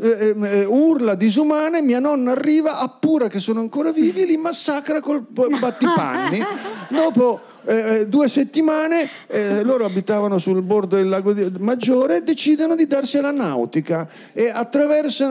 [0.00, 5.24] eh, eh, urla disumane, mia nonna arriva, appura che sono ancora vivi li massacra col
[5.30, 6.40] battipanni.
[6.90, 12.86] Dopo eh, eh, due settimane eh, loro abitavano sul bordo del lago Maggiore decidono di
[12.86, 14.52] darsi alla nautica e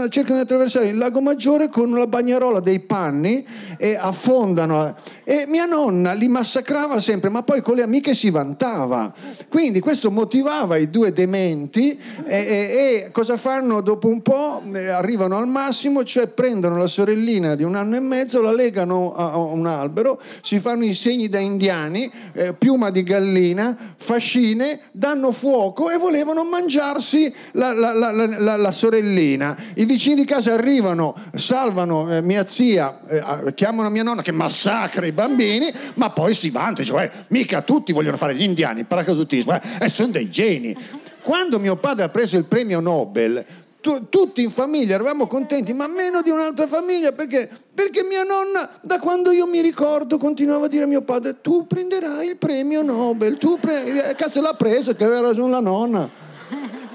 [0.10, 3.46] cercano di attraversare il lago Maggiore con la bagnarola dei panni
[3.78, 4.96] e affondano.
[5.24, 9.14] E mia nonna li massacrava sempre, ma poi con le amiche si vantava.
[9.50, 14.62] Quindi questo motivava i due dementi e, e, e cosa fanno dopo un po'?
[14.74, 19.14] Eh, arrivano al massimo, cioè prendono la sorellina di un anno e mezzo, la legano
[19.14, 25.32] a un albero, si fanno i segni da indiani eh, piuma di gallina, fascine, danno
[25.32, 29.56] fuoco e volevano mangiarsi la, la, la, la sorellina.
[29.76, 35.06] I vicini di casa arrivano, salvano eh, mia zia, eh, chiamano mia nonna che massacra
[35.06, 39.60] i bambini, ma poi si vanta, cioè mica tutti vogliono fare gli indiani, il paracadutismo,
[39.80, 40.76] eh, sono dei geni.
[41.22, 43.44] Quando mio padre ha preso il premio Nobel,
[43.86, 47.48] tu, tutti in famiglia eravamo contenti, ma meno di un'altra famiglia perché?
[47.76, 51.68] Perché mia nonna, da quando io mi ricordo, continuava a dire a mio padre: Tu
[51.68, 54.10] prenderai il premio Nobel, tu pre-...
[54.10, 56.10] Eh, cazzo l'ha preso, che aveva ragione la nonna.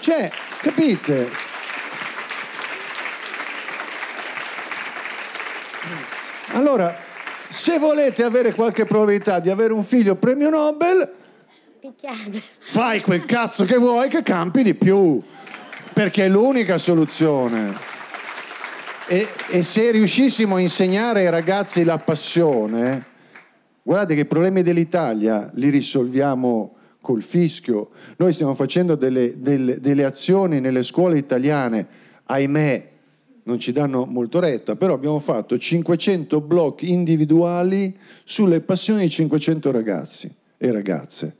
[0.00, 0.30] Cioè,
[0.62, 1.28] capite?
[6.52, 6.96] Allora,
[7.50, 11.16] se volete avere qualche probabilità di avere un figlio premio Nobel,
[11.80, 12.42] Picchiate.
[12.60, 15.20] fai quel cazzo che vuoi che campi di più
[16.00, 17.74] perché è l'unica soluzione.
[19.06, 23.04] E, e, se riuscissimo a insegnare ai ragazzi la passione,
[23.82, 27.90] guardate che i problemi dell'Italia li risolviamo col fischio.
[28.16, 31.86] Noi stiamo facendo delle, delle, delle azioni nelle scuole italiane,
[32.24, 32.88] ahimè,
[33.42, 39.70] non ci danno molto retta, però abbiamo fatto 500 blocchi individuali sulle passioni di 500
[39.70, 41.39] ragazzi e ragazze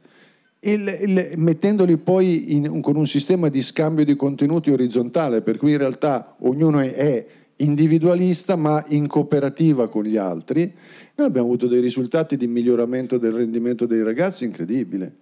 [0.61, 5.73] il, il, mettendoli poi in, con un sistema di scambio di contenuti orizzontale, per cui
[5.73, 7.27] in realtà ognuno è,
[7.61, 10.73] individualista ma in cooperativa con gli altri,
[11.14, 15.16] noi abbiamo avuto dei risultati di miglioramento del rendimento dei ragazzi incredibile.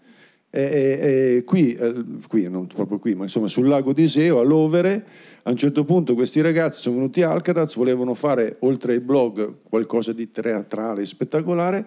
[0.51, 4.41] E, e, e qui, eh, qui, non proprio qui, ma insomma sul lago di Iseo,
[4.41, 5.05] all'Overe,
[5.43, 9.57] a un certo punto questi ragazzi sono venuti a Alcatraz, volevano fare oltre ai blog
[9.69, 11.87] qualcosa di teatrale, spettacolare,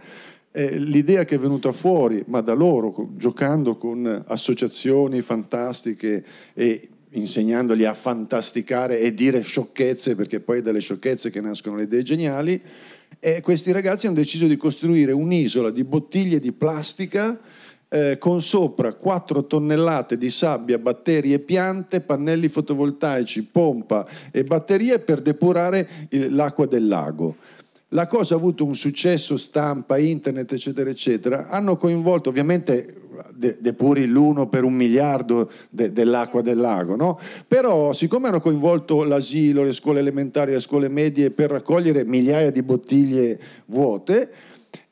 [0.52, 7.84] eh, l'idea che è venuta fuori, ma da loro, giocando con associazioni fantastiche e insegnandogli
[7.84, 12.62] a fantasticare e dire sciocchezze, perché poi è dalle sciocchezze che nascono le idee geniali,
[13.20, 17.40] e questi ragazzi hanno deciso di costruire un'isola di bottiglie di plastica
[17.90, 25.00] eh, con sopra 4 tonnellate di sabbia, batteri e piante, pannelli fotovoltaici, pompa e batterie
[25.00, 27.36] per depurare il, l'acqua del lago
[27.93, 31.47] la cosa ha avuto un successo stampa, internet, eccetera, eccetera.
[31.49, 32.95] Hanno coinvolto ovviamente
[33.60, 37.19] depuri l'uno per un miliardo de, dell'acqua del lago, no?
[37.47, 42.63] Però siccome hanno coinvolto l'asilo, le scuole elementari, le scuole medie per raccogliere migliaia di
[42.63, 44.30] bottiglie vuote,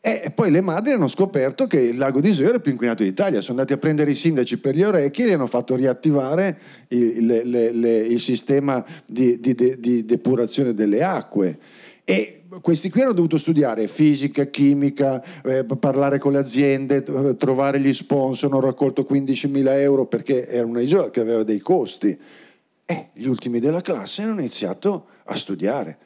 [0.02, 3.42] e poi le madri hanno scoperto che il lago di Iseo era più inquinato d'Italia,
[3.42, 6.58] sono andati a prendere i sindaci per gli orecchi e gli hanno fatto riattivare
[6.90, 11.58] il, le, le, le, il sistema di, di, di depurazione delle acque.
[12.04, 17.04] E questi qui hanno dovuto studiare fisica, chimica, eh, parlare con le aziende,
[17.38, 22.18] trovare gli sponsor, hanno raccolto 15.000 euro perché era una isola che aveva dei costi.
[22.86, 25.98] E gli ultimi della classe hanno iniziato a studiare.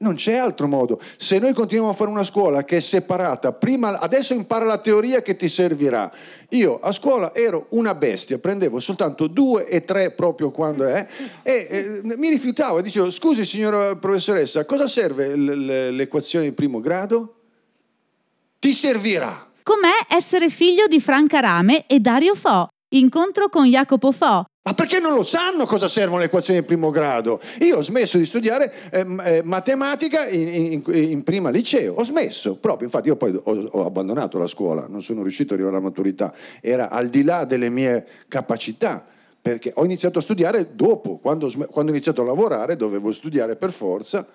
[0.00, 1.00] Non c'è altro modo.
[1.16, 5.22] Se noi continuiamo a fare una scuola che è separata, prima, adesso impara la teoria
[5.22, 6.08] che ti servirà.
[6.50, 11.04] Io a scuola ero una bestia, prendevo soltanto due e tre proprio quando è,
[11.42, 17.34] e eh, mi rifiutavo e dicevo, scusi signora professoressa, cosa serve l'equazione di primo grado?
[18.60, 19.46] Ti servirà.
[19.64, 22.68] Com'è essere figlio di Franca Rame e Dario Fo?
[22.94, 26.90] Incontro con Jacopo Fo, ma perché non lo sanno cosa servono le equazioni di primo
[26.90, 27.40] grado?
[27.60, 32.56] Io ho smesso di studiare eh, eh, matematica in, in, in, prima liceo, ho smesso
[32.56, 35.86] proprio, infatti io poi ho, ho, abbandonato la scuola, non sono riuscito ad arrivare alla
[35.86, 39.06] maturità, era al di là delle mie capacità,
[39.40, 43.72] perché ho iniziato a studiare dopo, quando, quando ho iniziato a lavorare dovevo studiare per
[43.72, 44.26] forza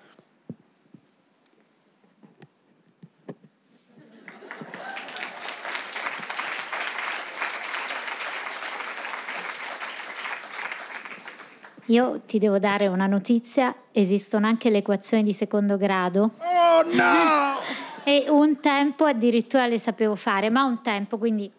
[11.86, 16.30] Io ti devo dare una notizia, esistono anche le equazioni di secondo grado.
[16.38, 17.58] Oh no!
[18.04, 21.50] e un tempo addirittura le sapevo fare, ma un tempo, quindi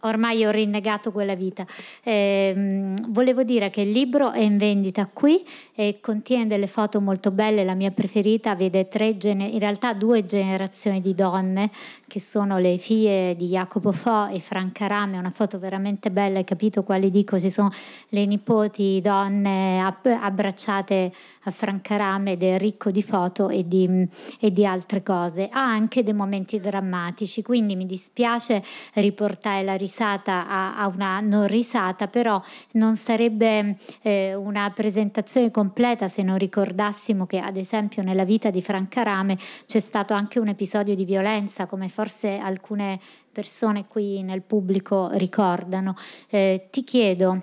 [0.00, 1.66] ormai ho rinnegato quella vita.
[2.02, 7.30] Eh, volevo dire che il libro è in vendita qui e contiene delle foto molto
[7.30, 11.70] belle, la mia preferita vede tre gener- in realtà due generazioni di donne
[12.06, 16.44] che sono le figlie di Jacopo Fo e Franca Rame, una foto veramente bella, hai
[16.44, 17.38] capito quali dico?
[17.38, 17.70] Ci sono
[18.08, 24.08] le nipoti donne abbracciate a Franca Rame ed è ricco di foto e di,
[24.40, 25.48] e di altre cose.
[25.50, 28.62] Ha anche dei momenti drammatici, quindi mi dispiace
[28.94, 32.40] riportare la risata a, a una non risata, però
[32.72, 38.60] non sarebbe eh, una presentazione completa se non ricordassimo che ad esempio nella vita di
[38.60, 43.00] Franca Rame c'è stato anche un episodio di violenza, come forse alcune
[43.32, 45.94] persone qui nel pubblico ricordano.
[46.28, 47.42] Eh, ti chiedo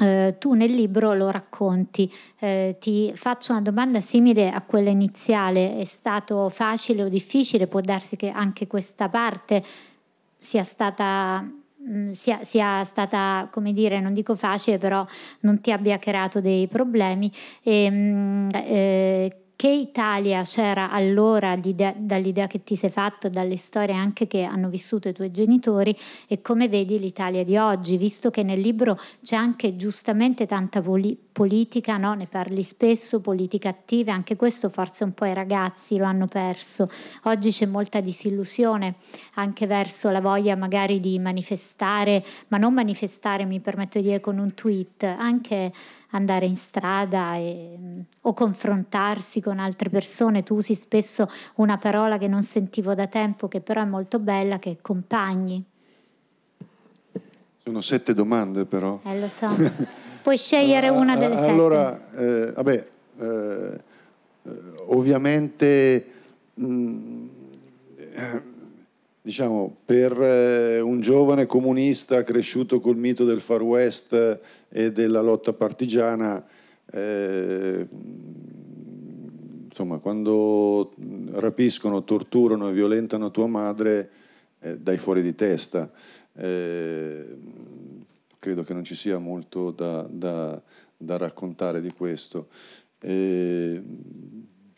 [0.00, 5.76] eh, tu nel libro lo racconti, eh, ti faccio una domanda simile a quella iniziale,
[5.76, 7.66] è stato facile o difficile?
[7.66, 9.62] Può darsi che anche questa parte
[10.40, 15.06] sia stata, mm, sia, sia stata come dire, non dico facile, però
[15.40, 17.30] non ti abbia creato dei problemi.
[17.62, 23.94] E, mh, mm, eh, che Italia c'era allora dall'idea che ti sei fatto, dalle storie
[23.94, 25.94] anche che hanno vissuto i tuoi genitori
[26.28, 31.14] e come vedi l'Italia di oggi, visto che nel libro c'è anche giustamente tanta poli-
[31.30, 32.14] politica, no?
[32.14, 36.88] ne parli spesso, politica attiva, anche questo forse un po' i ragazzi lo hanno perso.
[37.24, 38.94] Oggi c'è molta disillusione
[39.34, 44.38] anche verso la voglia magari di manifestare, ma non manifestare, mi permetto di dire con
[44.38, 45.70] un tweet, anche
[46.10, 47.78] andare in strada e,
[48.20, 50.42] o confrontarsi con altre persone.
[50.42, 54.58] Tu usi spesso una parola che non sentivo da tempo, che però è molto bella,
[54.58, 55.64] che è compagni.
[57.62, 59.00] Sono sette domande però.
[59.04, 59.48] Eh, lo so.
[60.22, 61.48] Puoi scegliere una delle sette.
[61.48, 62.88] Allora, eh, vabbè,
[63.18, 63.80] eh,
[64.86, 66.12] ovviamente...
[66.54, 67.28] Mh, mm,
[68.12, 68.49] eh,
[69.22, 75.52] diciamo, per eh, un giovane comunista cresciuto col mito del Far West e della lotta
[75.52, 76.44] partigiana,
[76.92, 77.86] eh,
[79.66, 80.92] insomma, quando
[81.32, 84.10] rapiscono, torturano e violentano tua madre,
[84.60, 85.90] eh, dai fuori di testa.
[86.34, 87.36] Eh,
[88.38, 90.60] credo che non ci sia molto da, da,
[90.96, 92.48] da raccontare di questo.
[93.00, 93.82] Eh,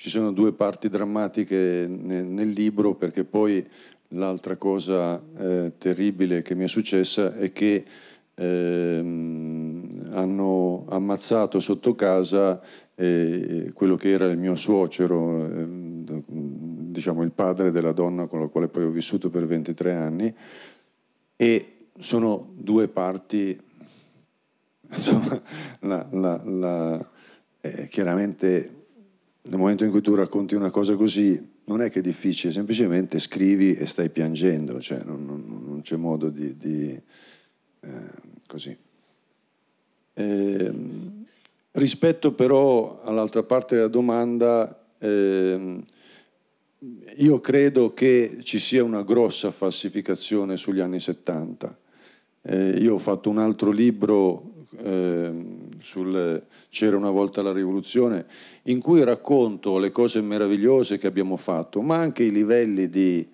[0.03, 3.65] ci sono due parti drammatiche nel, nel libro perché poi
[4.15, 7.85] L'altra cosa eh, terribile che mi è successa è che
[8.35, 12.61] ehm, hanno ammazzato sotto casa
[12.95, 18.49] eh, quello che era il mio suocero, eh, diciamo il padre della donna con la
[18.49, 20.35] quale poi ho vissuto per 23 anni
[21.35, 23.59] e sono due parti,
[24.91, 25.41] insomma,
[25.81, 27.11] la, la, la,
[27.63, 28.81] eh, chiaramente
[29.43, 33.19] nel momento in cui tu racconti una cosa così non è che è difficile, semplicemente
[33.19, 36.57] scrivi e stai piangendo, cioè non, non, non c'è modo di...
[36.57, 37.01] di
[37.81, 38.77] eh, così.
[40.15, 40.73] Eh,
[41.73, 45.83] rispetto però all'altra parte della domanda, eh,
[47.17, 51.79] io credo che ci sia una grossa falsificazione sugli anni 70.
[52.43, 55.33] Eh, io ho fatto un altro libro eh,
[55.83, 58.27] sul C'era una volta la rivoluzione,
[58.65, 63.29] in cui racconto le cose meravigliose che abbiamo fatto, ma anche i livelli di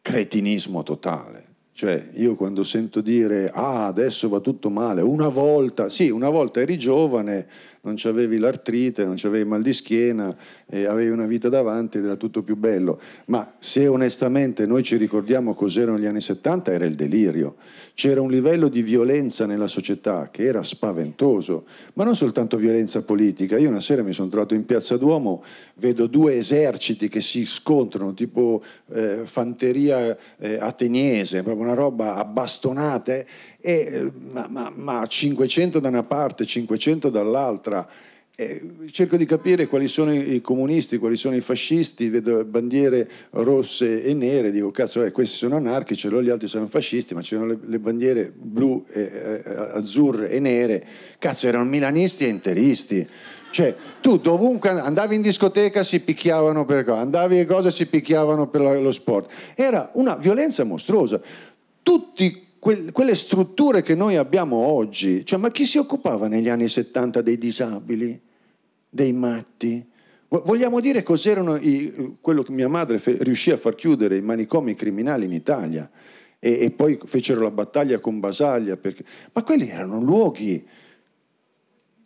[0.00, 1.46] cretinismo totale.
[1.78, 6.60] Cioè, io quando sento dire, ah, adesso va tutto male, una volta, sì, una volta
[6.60, 7.46] eri giovane,
[7.82, 10.34] non avevi l'artrite, non avevi mal di schiena,
[10.70, 13.00] avevi una vita davanti ed era tutto più bello.
[13.26, 17.56] Ma se onestamente noi ci ricordiamo cos'erano gli anni 70, era il delirio.
[17.94, 23.58] C'era un livello di violenza nella società che era spaventoso, ma non soltanto violenza politica.
[23.58, 25.42] Io una sera mi sono trovato in Piazza Duomo,
[25.74, 28.62] vedo due eserciti che si scontrano, tipo
[28.92, 33.26] eh, fanteria eh, ateniese, proprio una roba a bastonate
[33.60, 37.86] e, eh, ma, ma, ma 500 da una parte, 500 dall'altra.
[38.40, 44.04] Eh, cerco di capire quali sono i comunisti, quali sono i fascisti, vedo bandiere rosse
[44.04, 47.48] e nere, dico cazzo, eh, questi sono anarchici, allora gli altri sono fascisti, ma c'erano
[47.48, 49.00] le, le bandiere blu, e,
[49.44, 50.86] eh, azzurre e nere,
[51.18, 53.08] cazzo erano milanisti e interisti.
[53.50, 58.46] Cioè, tu dovunque andavi in discoteca si picchiavano per cosa, andavi a cosa si picchiavano
[58.48, 59.32] per lo sport.
[59.56, 61.20] Era una violenza mostruosa.
[61.82, 67.22] Tutti quelle strutture che noi abbiamo oggi, cioè, ma chi si occupava negli anni 70
[67.22, 68.20] dei disabili,
[68.88, 69.86] dei matti?
[70.28, 74.74] Vogliamo dire cos'erano i, quello che mia madre fe, riuscì a far chiudere i manicomi
[74.74, 75.90] criminali in Italia
[76.38, 80.66] e, e poi fecero la battaglia con Basaglia, perché, ma quelli erano luoghi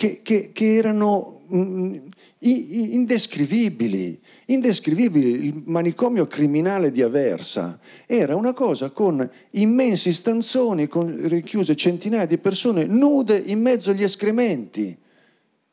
[0.03, 1.95] che, che, che erano mh, mm,
[2.41, 5.45] indescrivibili, indescrivibili.
[5.45, 12.39] Il manicomio criminale di Aversa era una cosa con immensi stanzoni, con richiuse centinaia di
[12.39, 14.99] persone nude in mezzo agli escrementi,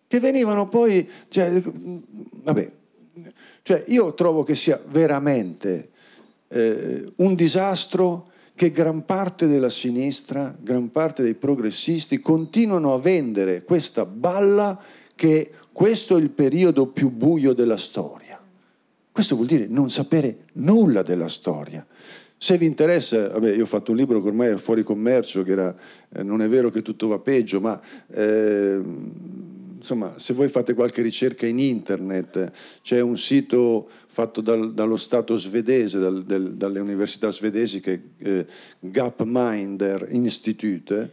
[0.06, 1.10] che venivano poi...
[1.28, 1.64] Cioè,
[2.44, 2.72] vabbè,
[3.64, 5.90] cioè io trovo che sia veramente
[6.50, 8.30] eh, un disastro
[8.60, 14.78] che gran parte della sinistra, gran parte dei progressisti continuano a vendere questa balla
[15.16, 18.38] che questo è il periodo più buio della storia.
[19.14, 21.88] Questo vuol dire non sapere nulla della storia.
[22.36, 25.52] Se vi interessa, vabbè, io ho fatto un libro che ormai è fuori commercio, che
[25.54, 25.74] era
[26.10, 28.82] eh, Non è vero che tutto va peggio, ma eh,
[29.78, 32.52] insomma, se voi fate qualche ricerca in internet,
[32.82, 38.46] c'è un sito fatto dal, dallo Stato svedese, dal, del, dalle università svedesi, che eh,
[38.80, 41.12] Gapminder Institute,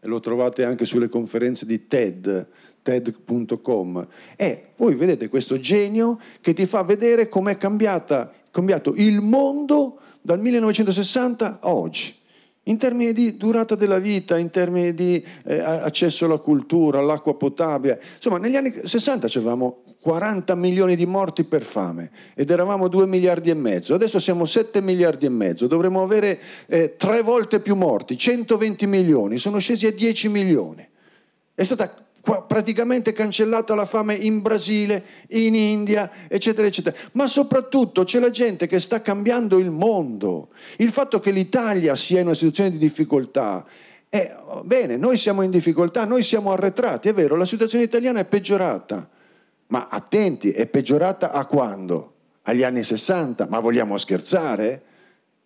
[0.00, 2.46] lo trovate anche sulle conferenze di TED,
[2.82, 4.06] TED.com.
[4.36, 10.38] E voi vedete questo genio che ti fa vedere com'è cambiata, cambiato il mondo dal
[10.38, 12.22] 1960 a oggi.
[12.66, 18.00] in termini di durata della vita, in termini di eh, accesso alla cultura, all'acqua potabile.
[18.16, 23.48] Insomma, negli anni 60 avevamo 40 milioni di morti per fame ed eravamo 2 miliardi
[23.48, 28.18] e mezzo, adesso siamo 7 miliardi e mezzo, dovremmo avere eh, tre volte più morti,
[28.18, 30.86] 120 milioni, sono scesi a 10 milioni.
[31.54, 31.90] È stata
[32.46, 36.94] praticamente cancellata la fame in Brasile, in India, eccetera, eccetera.
[37.12, 40.50] Ma soprattutto c'è la gente che sta cambiando il mondo.
[40.76, 43.64] Il fatto che l'Italia sia in una situazione di difficoltà
[44.10, 48.26] è bene, noi siamo in difficoltà, noi siamo arretrati, è vero, la situazione italiana è
[48.26, 49.08] peggiorata.
[49.68, 52.12] Ma attenti, è peggiorata a quando?
[52.42, 53.46] Agli anni 60?
[53.48, 54.82] Ma vogliamo scherzare?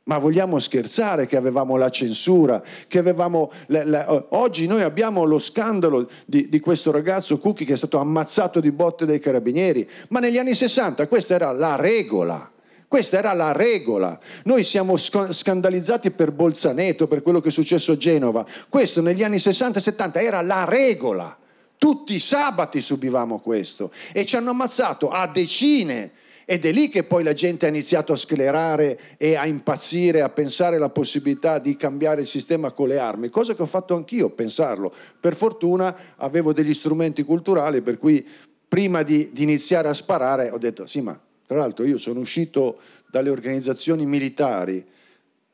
[0.04, 3.52] Ma vogliamo scherzare che avevamo la censura, che avevamo...
[3.66, 7.98] La, la, oggi noi abbiamo lo scandalo di, di, questo ragazzo Cucchi che è stato
[7.98, 12.50] ammazzato di botte dai carabinieri, ma negli anni 60 questa era la regola.
[12.88, 14.18] Questa era la regola.
[14.44, 18.46] Noi siamo scandalizzati per Bolzaneto, per quello che è successo a Genova.
[18.70, 21.36] Questo negli anni 60 e 70 era la regola.
[21.78, 26.12] Tutti i sabati subivamo questo e ci hanno ammazzato a decine
[26.44, 30.30] ed è lì che poi la gente ha iniziato a sclerare e a impazzire, a
[30.30, 34.30] pensare alla possibilità di cambiare il sistema con le armi, cosa che ho fatto anch'io,
[34.30, 34.92] pensarlo.
[35.20, 38.26] Per fortuna avevo degli strumenti culturali per cui
[38.66, 42.80] prima di, di iniziare a sparare ho detto sì ma tra l'altro io sono uscito
[43.10, 44.84] dalle organizzazioni militari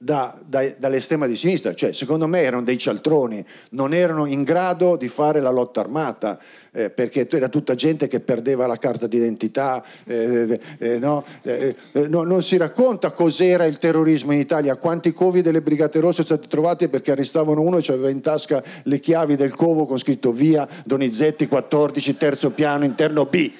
[0.04, 4.96] da, da, dall'estrema di sinistra, cioè secondo me erano dei cialtroni, non erano in grado
[4.96, 6.38] di fare la lotta armata,
[6.72, 11.24] eh, perché era tutta gente che perdeva la carta d'identità, eh, eh, no?
[11.40, 16.00] Eh, eh, no, non si racconta cos'era il terrorismo in Italia, quanti covi delle Brigate
[16.00, 19.86] Rosse sono stati trovati perché arrestavano uno e aveva in tasca le chiavi del covo
[19.86, 23.50] con scritto via Donizetti 14, terzo piano, interno B.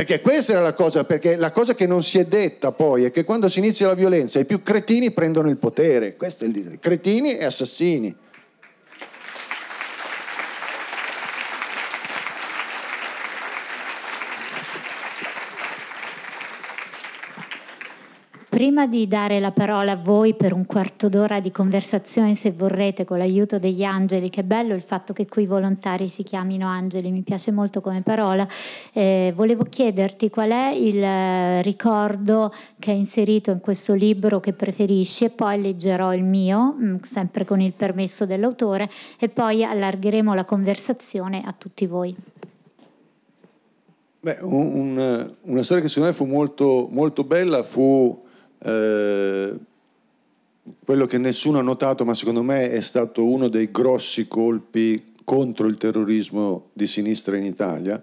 [0.00, 3.10] Perché questa era la cosa, perché la cosa che non si è detta poi è
[3.10, 6.78] che quando si inizia la violenza i più cretini prendono il potere, questo è il
[6.80, 8.16] cretini e assassini.
[18.60, 23.06] Prima di dare la parola a voi per un quarto d'ora di conversazione, se vorrete,
[23.06, 27.10] con l'aiuto degli angeli, che bello il fatto che qui i volontari si chiamino angeli,
[27.10, 28.46] mi piace molto come parola,
[28.92, 34.52] eh, volevo chiederti qual è il eh, ricordo che hai inserito in questo libro che
[34.52, 40.34] preferisci e poi leggerò il mio, mm, sempre con il permesso dell'autore, e poi allargheremo
[40.34, 42.14] la conversazione a tutti voi.
[44.20, 48.28] Beh, un, una storia che secondo me fu molto, molto bella fu
[48.62, 49.58] eh,
[50.84, 55.66] quello che nessuno ha notato, ma secondo me è stato uno dei grossi colpi contro
[55.66, 58.02] il terrorismo di sinistra in Italia,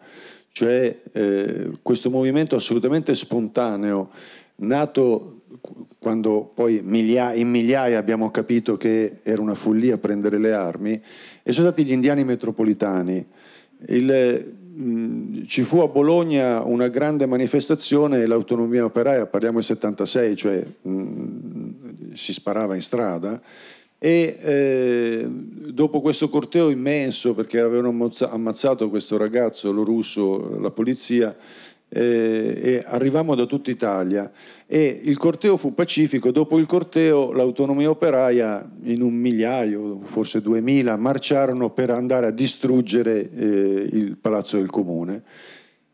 [0.52, 4.10] cioè eh, questo movimento assolutamente spontaneo,
[4.58, 5.42] nato
[6.00, 11.02] quando poi migliaia, in migliaia abbiamo capito che era una follia prendere le armi,
[11.44, 13.26] e sono stati gli indiani metropolitani.
[13.88, 14.56] Il,
[15.48, 22.34] ci fu a Bologna una grande manifestazione l'autonomia operaia, parliamo del 76, cioè mh, si
[22.34, 23.42] sparava in strada
[24.00, 31.36] e eh, dopo questo corteo immenso, perché avevano ammazzato questo ragazzo, lo russo, la polizia,
[31.90, 34.32] eh, e arrivammo da tutta Italia.
[34.66, 40.96] E il corteo fu pacifico, dopo il corteo l'autonomia operaia in un migliaio, forse duemila,
[40.98, 45.24] marciarono per andare a distruggere eh, il palazzo del comune.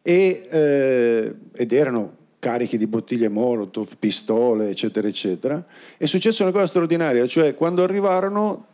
[0.01, 5.65] E, eh, ed erano carichi di bottiglie molotov, pistole, eccetera, eccetera.
[5.97, 8.65] È successa una cosa straordinaria, cioè quando arrivarono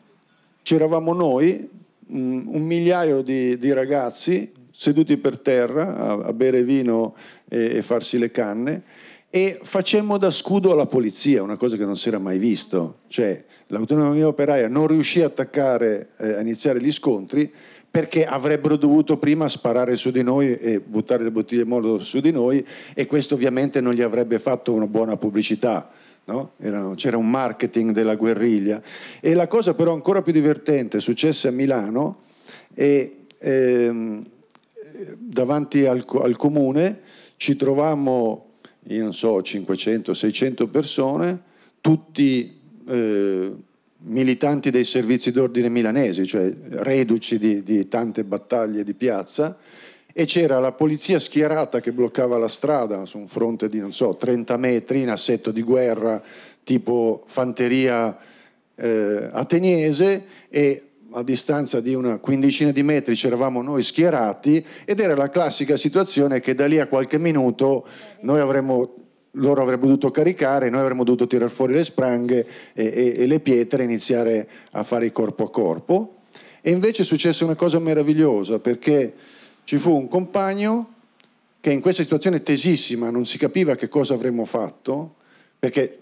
[0.64, 1.70] c'eravamo noi,
[2.12, 7.14] un migliaio di, di ragazzi seduti per terra a, a bere vino
[7.50, 8.84] e, e, farsi le canne
[9.30, 13.44] e facemmo da scudo alla polizia, una cosa che non si era mai visto, cioè
[13.68, 17.52] l'autonomia operaia non riuscì a attaccare, eh, a iniziare gli scontri
[17.92, 22.32] perché avrebbero dovuto prima sparare su di noi e buttare le bottiglie molto su di
[22.32, 25.92] noi e questo ovviamente non gli avrebbe fatto una buona pubblicità.
[26.26, 26.52] No?
[26.58, 28.82] Era, c'era un marketing della guerriglia
[29.20, 32.20] e la cosa però ancora più divertente successe a Milano
[32.76, 34.24] e ehm,
[35.18, 37.02] davanti al, al, comune
[37.38, 41.42] ci trovammo, io non so, 500-600 persone,
[41.82, 43.56] tutti eh,
[44.02, 49.58] militanti dei servizi d'ordine milanesi, cioè reduci di, di tante battaglie di piazza,
[50.12, 54.16] e c'era la polizia schierata che bloccava la strada su un fronte di, non so,
[54.16, 56.22] 30 metri in assetto di guerra,
[56.64, 58.18] tipo fanteria
[58.76, 65.16] eh, ateniese, e a distanza di una quindicina di metri c'eravamo noi schierati ed era
[65.16, 67.86] la classica situazione che da lì a qualche minuto
[68.26, 68.94] avremmo
[69.34, 73.40] loro avrebbero dovuto caricare, noi avremmo dovuto tirare fuori le spranghe e, e, e le
[73.40, 76.16] pietre e iniziare a fare il corpo a corpo.
[76.62, 79.14] E invece è successa una cosa meravigliosa perché
[79.64, 80.96] ci fu un compagno
[81.62, 85.16] che in questa situazione tesissima non si capiva che cosa avremmo fatto,
[85.60, 86.00] perché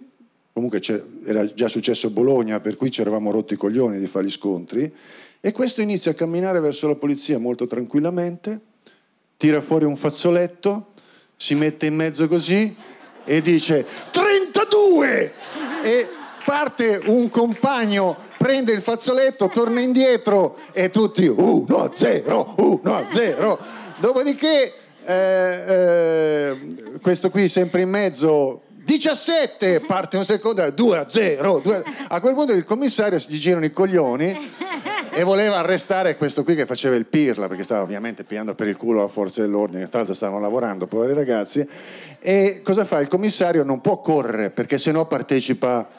[0.57, 0.81] comunque
[1.23, 4.31] era già successo a Bologna, per cui ci eravamo rotti i coglioni di fare gli
[4.31, 4.91] scontri,
[5.39, 8.59] e questo inizia a camminare verso la polizia molto tranquillamente,
[9.37, 10.93] tira fuori un fazzoletto,
[11.35, 12.75] si mette in mezzo così
[13.23, 15.31] e dice 32!
[15.83, 16.07] E
[16.43, 23.59] parte un compagno, prende il fazzoletto, torna indietro e tutti 1 0, 1 0.
[23.99, 26.57] Dopodiché eh, eh,
[26.99, 31.83] questo qui sempre in mezzo 17 parte un secondo 2 a 0 2 a...
[32.07, 34.33] a quel punto il commissario gli girano i coglioni
[35.11, 38.77] e voleva arrestare questo qui che faceva il pirla perché stava ovviamente pigliando per il
[38.77, 41.67] culo la forza dell'ordine tra l'altro stavano lavorando poveri ragazzi.
[42.19, 43.01] E cosa fa?
[43.01, 45.89] Il commissario non può correre perché sennò partecipa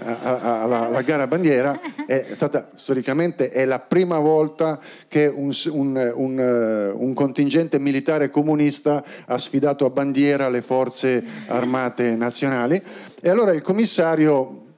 [0.00, 1.78] alla, alla, gara bandiera
[2.20, 9.02] è stata storicamente è la prima volta che un, un, un, un, contingente militare comunista
[9.24, 12.82] ha sfidato a bandiera le forze armate nazionali.
[13.20, 14.71] E allora il commissario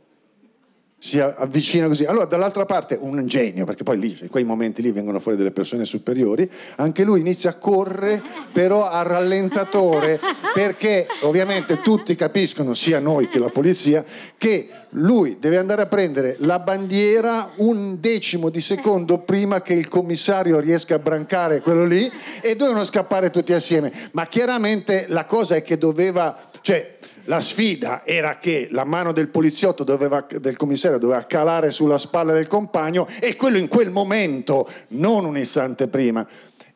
[1.04, 2.06] si avvicina così.
[2.06, 5.50] Allora, dall'altra parte, un genio, perché poi lì, in quei momenti lì vengono fuori delle
[5.50, 8.22] persone superiori, anche lui inizia a correre,
[8.54, 10.18] però a rallentatore,
[10.54, 14.02] perché ovviamente tutti capiscono, sia noi che la polizia,
[14.38, 19.88] che lui deve andare a prendere la bandiera un decimo di secondo prima che il
[19.88, 23.92] commissario riesca a brancare quello lì e dovevano scappare tutti assieme.
[24.12, 26.93] Ma chiaramente la cosa è che doveva, cioè
[27.24, 32.32] la sfida era che la mano del poliziotto doveva, del commissario doveva calare sulla spalla
[32.32, 36.26] del compagno e quello in quel momento, non un istante prima.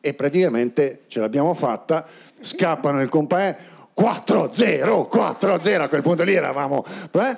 [0.01, 2.07] E praticamente ce l'abbiamo fatta,
[2.39, 3.55] scappano il compagno,
[3.97, 7.37] 4-0, 4-0, a quel punto lì eravamo, eh?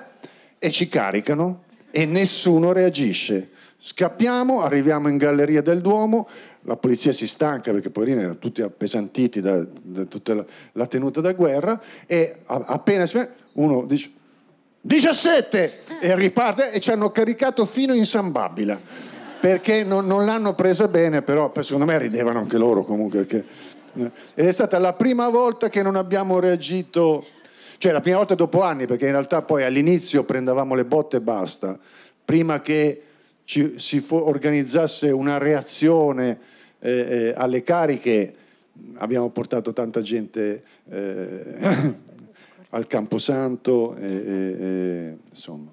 [0.58, 3.50] e ci caricano e nessuno reagisce.
[3.76, 6.28] Scappiamo, arriviamo in Galleria del Duomo,
[6.64, 11.20] la polizia si stanca perché poverini erano tutti appesantiti da, da tutta la, la, tenuta
[11.20, 13.18] da guerra e appena si
[13.54, 14.10] uno dice
[14.80, 18.78] 17 e riparte e ci hanno caricato fino in San Babila
[19.40, 23.44] perché non, non l'hanno presa bene però secondo me ridevano anche loro comunque perché,
[23.94, 24.10] eh.
[24.34, 27.24] ed è stata la prima volta che non abbiamo reagito
[27.78, 31.20] cioè la prima volta dopo anni perché in realtà poi all'inizio prendevamo le botte e
[31.20, 31.76] basta
[32.24, 33.02] prima che
[33.44, 36.50] ci, si organizzasse una reazione
[36.84, 38.34] eh, eh, alle cariche
[38.94, 41.94] abbiamo portato tanta gente eh,
[42.70, 45.72] al Camposanto, e, insomma.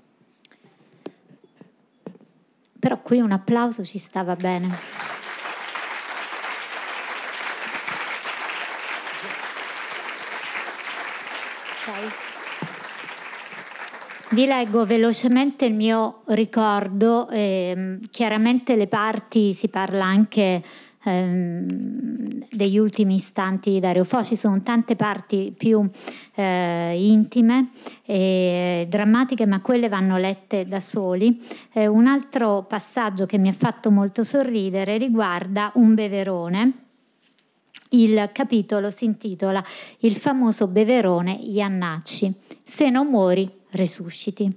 [2.80, 5.08] Però qui un applauso ci stava bene.
[14.32, 20.64] Vi leggo velocemente il mio ricordo, eh, chiaramente le parti si parla anche
[21.04, 25.88] ehm, degli ultimi istanti di Dario Fo, ci sono tante parti più
[26.36, 27.70] eh, intime
[28.04, 31.42] e drammatiche, ma quelle vanno lette da soli.
[31.74, 36.74] Eh, un altro passaggio che mi ha fatto molto sorridere riguarda un beverone.
[37.92, 39.64] Il capitolo si intitola
[40.00, 42.32] Il famoso beverone Iannacci.
[42.64, 44.52] Se non muori, resusciti.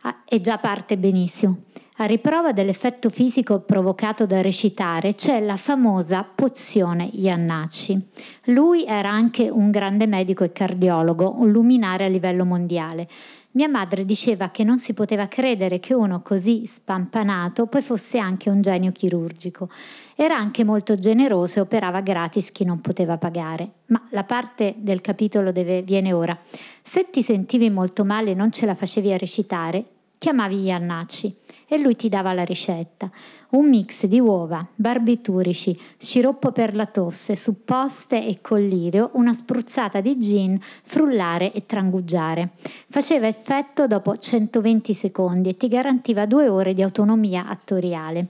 [0.00, 1.62] Ah, e già parte benissimo.
[1.98, 8.08] A riprova dell'effetto fisico provocato dal recitare c'è la famosa pozione Iannacci.
[8.46, 13.08] Lui era anche un grande medico e cardiologo, un luminare a livello mondiale.
[13.52, 18.50] Mia madre diceva che non si poteva credere che uno così spampanato poi fosse anche
[18.50, 19.70] un genio chirurgico.
[20.14, 23.70] Era anche molto generoso e operava gratis chi non poteva pagare.
[23.86, 26.38] Ma la parte del capitolo deve, viene ora.
[26.82, 29.84] Se ti sentivi molto male e non ce la facevi a recitare,
[30.26, 31.36] chiamavi Iannacci
[31.68, 33.08] e lui ti dava la ricetta.
[33.50, 40.18] Un mix di uova, barbiturici, sciroppo per la tosse, supposte e collirio, una spruzzata di
[40.18, 42.50] gin, frullare e trangugiare.
[42.88, 48.26] Faceva effetto dopo 120 secondi e ti garantiva due ore di autonomia attoriale.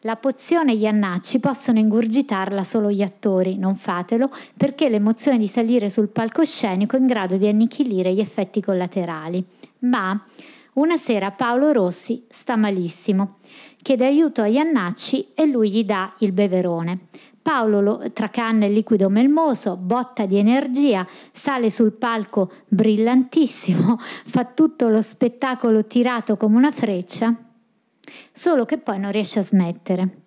[0.00, 6.08] La pozione Iannacci possono ingurgitarla solo gli attori, non fatelo, perché l'emozione di salire sul
[6.08, 9.44] palcoscenico è in grado di annichilire gli effetti collaterali.
[9.82, 10.20] Ma
[10.74, 13.36] una sera Paolo Rossi sta malissimo,
[13.82, 17.08] chiede aiuto a Iannacci e lui gli dà il beverone.
[17.42, 24.88] Paolo lo tracanna il liquido melmoso, botta di energia, sale sul palco brillantissimo, fa tutto
[24.88, 27.34] lo spettacolo tirato come una freccia,
[28.30, 30.21] solo che poi non riesce a smettere.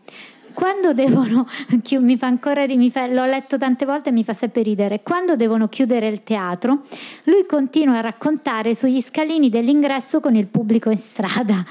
[0.55, 1.47] Quando devono,
[1.99, 5.35] mi fa ancora, mi fa, l'ho letto tante volte e mi fa sempre ridere, quando
[5.35, 6.81] devono chiudere il teatro,
[7.25, 11.63] lui continua a raccontare sugli scalini dell'ingresso con il pubblico in strada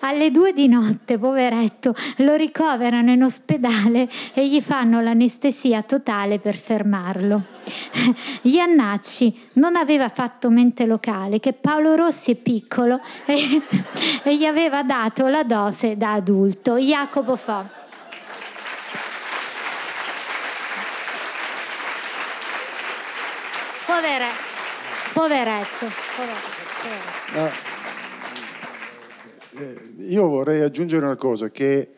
[0.00, 6.54] alle due di notte, poveretto, lo ricoverano in ospedale e gli fanno l'anestesia totale per
[6.54, 7.42] fermarlo.
[8.42, 13.62] Iannacci non aveva fatto mente locale che Paolo Rossi è piccolo e,
[14.22, 16.76] e gli aveva dato la dose da adulto.
[16.76, 17.81] Jacopo Fo.
[23.92, 25.86] Poveretto, poveretto,
[26.16, 26.60] poveretto.
[27.34, 27.70] No
[29.98, 31.90] io vorrei aggiungere una cosa che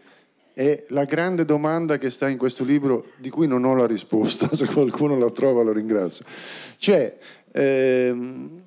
[0.53, 4.53] è la grande domanda che sta in questo libro di cui non ho la risposta,
[4.55, 6.25] se qualcuno la trova lo ringrazio.
[6.79, 7.17] Cioè,
[7.53, 8.63] ehm,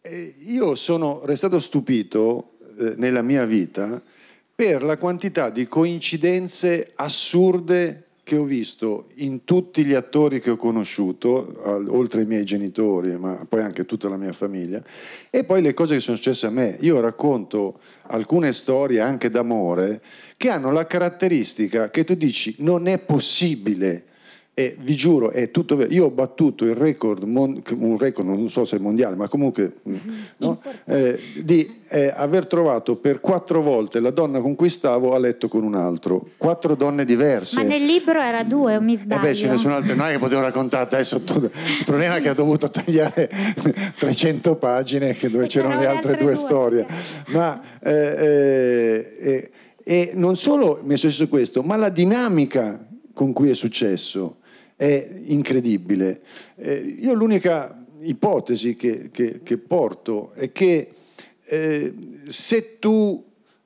[0.00, 4.02] eh, io sono restato stupito eh, nella mia vita
[4.54, 10.56] per la quantità di coincidenze assurde che ho visto in tutti gli attori che ho
[10.56, 14.82] conosciuto, oltre ai miei genitori, ma poi anche tutta la mia famiglia,
[15.28, 16.76] e poi le cose che sono successe a me.
[16.80, 20.00] Io racconto alcune storie anche d'amore
[20.36, 24.04] che hanno la caratteristica che tu dici non è possibile
[24.54, 25.90] e vi giuro, è tutto vero.
[25.94, 29.96] Io ho battuto il record, un record, non so se è mondiale, ma comunque mm,
[30.38, 30.60] no?
[30.84, 35.48] eh, di eh, aver trovato per quattro volte la donna con cui stavo a letto
[35.48, 36.28] con un altro.
[36.36, 37.56] Quattro donne diverse.
[37.56, 39.22] Ma nel libro era due, o mi sbaglio?
[39.22, 41.46] Eh beh, ce ne sono altre, non è che potevo raccontare adesso tutto.
[41.46, 43.30] Il problema è che ho dovuto tagliare
[43.96, 46.86] 300 pagine dove c'erano le altre, due, due, storie.
[47.28, 49.50] Ma eh, eh, eh,
[49.82, 54.40] e non solo mi è successo questo, ma la dinamica con cui è successo
[54.82, 56.22] è incredibile.
[56.56, 60.94] Eh, io l'unica ipotesi che, che, che, porto è che
[61.44, 61.94] eh,
[62.26, 63.24] se tu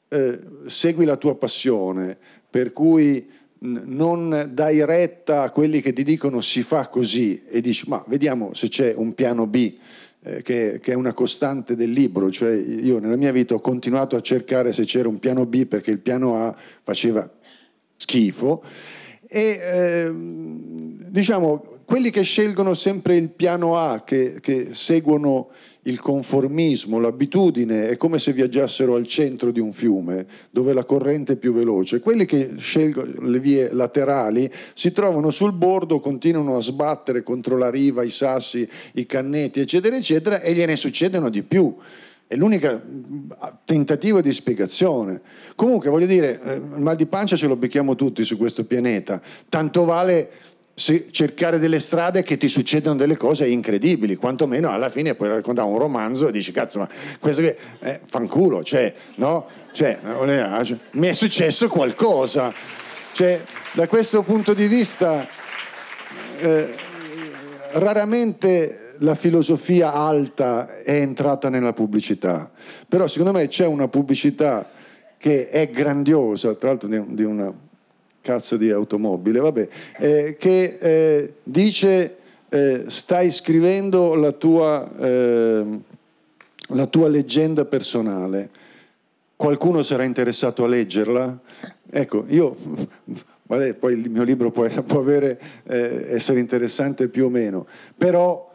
[0.08, 2.18] eh, segui la tua passione,
[2.50, 7.88] per cui non dai retta a quelli che ti dicono si fa così e dici
[7.88, 9.74] ma vediamo se c'è un piano B,
[10.20, 14.16] eh, che, che, è una costante del libro, cioè io nella mia vita ho continuato
[14.16, 17.26] a cercare se c'era un piano B perché il piano A faceva
[17.96, 18.62] schifo
[19.28, 20.12] e eh,
[21.08, 25.50] diciamo quelli che scelgono sempre il piano A, che, che, seguono
[25.82, 31.34] il conformismo, l'abitudine, è come se viaggiassero al centro di un fiume dove la corrente
[31.34, 32.00] è più veloce.
[32.00, 37.70] Quelli che scelgono le vie laterali si trovano sul bordo, continuano a sbattere contro la
[37.70, 41.72] riva, i sassi, i canneti, eccetera, eccetera, e gliene succedono di più.
[42.26, 42.80] È l'unico
[43.64, 45.20] tentativo di spiegazione.
[45.54, 49.22] Comunque, voglio dire, eh, il mal di pancia ce lo becchiamo tutti su questo pianeta.
[49.48, 50.30] Tanto vale
[50.76, 55.78] cercare delle strade che ti succedono delle cose incredibili, quantomeno alla fine puoi raccontare un
[55.78, 59.46] romanzo e dici cazzo ma questo che eh, fanculo, cioè, no?
[59.72, 59.98] Cioè,
[60.92, 62.52] mi è successo qualcosa.
[63.12, 65.26] Cioè, da questo punto di vista
[66.40, 66.74] eh,
[67.72, 72.50] raramente la filosofia alta è entrata nella pubblicità,
[72.86, 74.70] però secondo me c'è una pubblicità
[75.16, 77.64] che è grandiosa, tra l'altro di una
[78.26, 79.68] cazzo di automobile, vabbè,
[79.98, 82.16] eh, che eh, dice
[82.48, 85.80] eh, stai scrivendo la tua, ehm,
[86.70, 88.50] la tua leggenda personale,
[89.36, 91.38] qualcuno sarà interessato a leggerla?
[91.88, 92.56] Ecco, io
[93.48, 97.64] Vabbè, poi il mio libro può, può avere, eh, essere interessante più o meno,
[97.96, 98.52] però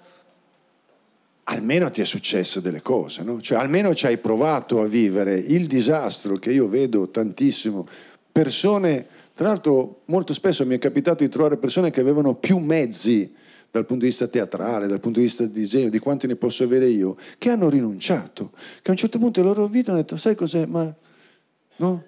[1.45, 3.39] almeno ti è successo delle cose, no?
[3.39, 7.87] cioè, almeno ci hai provato a vivere il disastro che io vedo tantissimo,
[8.31, 9.05] persone,
[9.41, 13.33] tra l'altro molto spesso mi è capitato di trovare persone che avevano più mezzi
[13.71, 16.63] dal punto di vista teatrale, dal punto di vista del disegno, di quanti ne posso
[16.63, 18.51] avere io, che hanno rinunciato,
[18.83, 20.93] che a un certo punto la loro vita hanno detto, sai cos'è, ma
[21.77, 22.03] no?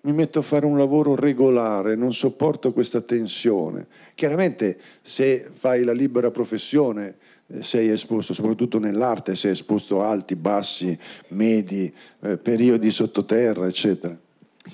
[0.00, 3.86] mi metto a fare un lavoro regolare, non sopporto questa tensione.
[4.14, 7.16] Chiaramente se fai la libera professione
[7.48, 14.18] eh, sei esposto, soprattutto nell'arte, sei esposto a alti, bassi, medi, eh, periodi sottoterra, eccetera.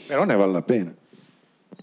[0.07, 0.95] Però ne vale la pena.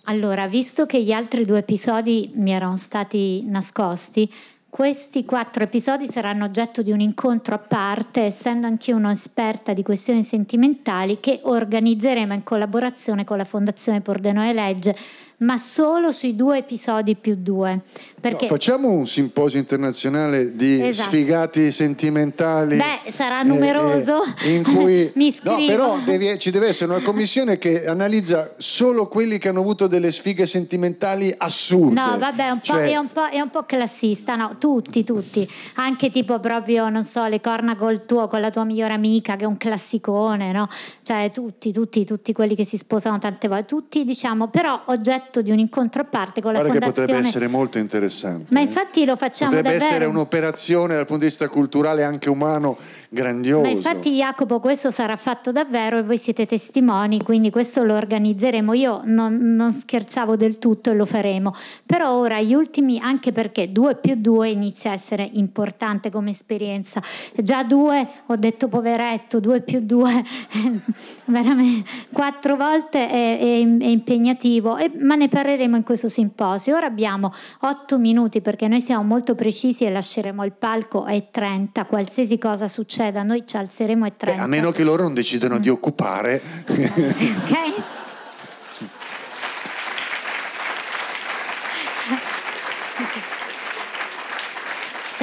[0.05, 4.31] Allora, visto che gli altri due episodi mi erano stati nascosti,
[4.71, 10.23] questi quattro episodi saranno oggetto di un incontro a parte, essendo anch'io un'esperta di questioni
[10.23, 14.95] sentimentali che organizzeremo in collaborazione con la Fondazione Pordenone Legge
[15.41, 17.81] ma solo sui due episodi più due.
[18.19, 18.45] Perché...
[18.45, 21.09] No, facciamo un simposio internazionale di esatto.
[21.09, 22.77] sfigati sentimentali.
[22.77, 24.21] Beh, sarà numeroso.
[24.39, 25.11] Eh, eh, in cui...
[25.15, 29.61] Mi no, però devi, ci deve essere una commissione che analizza solo quelli che hanno
[29.61, 31.99] avuto delle sfighe sentimentali assurde.
[31.99, 32.91] No, vabbè, un cioè...
[32.91, 34.57] è, un è, un po', classista, no?
[34.59, 35.47] Tutti, tutti.
[35.75, 39.45] Anche tipo proprio, non so, le corna col tuo, con la tua migliore amica, che
[39.45, 40.67] è un classicone, no?
[41.01, 43.65] Cioè, tutti, tutti, tutti quelli che si sposano tante volte.
[43.65, 44.83] Tutti, diciamo, però
[45.31, 47.07] oggetto di un incontro a parte con la Guarda fondazione...
[47.07, 48.53] che potrebbe essere molto interessante.
[48.53, 49.93] Ma infatti lo facciamo Potrebbe davvero.
[49.93, 52.77] essere un'operazione dal punto di vista culturale e anche umano
[53.13, 53.61] grandioso.
[53.63, 58.73] Ma infatti Jacopo questo sarà fatto davvero e voi siete testimoni, quindi questo lo organizzeremo.
[58.73, 61.53] Io non, non scherzavo del tutto e lo faremo.
[61.85, 67.01] Però ora gli ultimi, anche perché 2 più 2 inizia a essere importante come esperienza.
[67.35, 70.23] Già 2, ho detto poveretto, 2 più 2,
[71.25, 76.77] veramente quattro volte è, è, è impegnativo, e, ma ne parleremo in questo simposio.
[76.77, 81.83] Ora abbiamo 8 minuti perché noi siamo molto precisi e lasceremo il palco ai 30,
[81.85, 84.37] qualsiasi cosa succeda succeda, noi ci alzeremo e 30.
[84.39, 85.59] Beh, a meno che loro non decidano mm.
[85.59, 86.41] di occupare.
[86.69, 88.00] ok?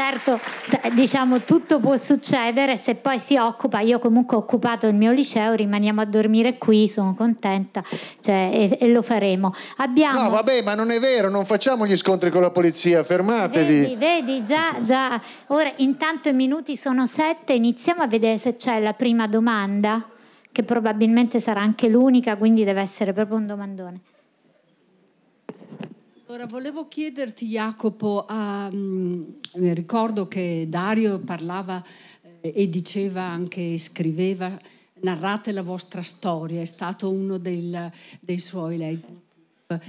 [0.09, 0.40] Certo,
[0.94, 5.52] diciamo tutto può succedere, se poi si occupa, io comunque ho occupato il mio liceo,
[5.52, 7.82] rimaniamo a dormire qui, sono contenta
[8.20, 9.52] cioè, e, e, lo faremo.
[9.78, 10.22] Abbiamo...
[10.22, 13.80] No, vabbè, ma non è vero, non facciamo gli scontri con la polizia, fermatevi.
[13.80, 15.20] Vedi, vedi, già, già.
[15.48, 20.09] Ora, intanto i minuti sono sette, iniziamo a vedere se c'è la prima domanda,
[20.50, 24.00] che probabilmente sarà anche l'unica, quindi deve essere proprio un domandone.
[26.31, 31.83] Ora volevo chiederti Jacopo, um, ricordo che Dario parlava
[32.43, 34.55] eh, e diceva anche, scriveva,
[35.01, 39.81] narrate la vostra storia, è stato uno del, dei suoi leitmotiv.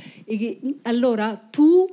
[0.84, 1.86] allora tu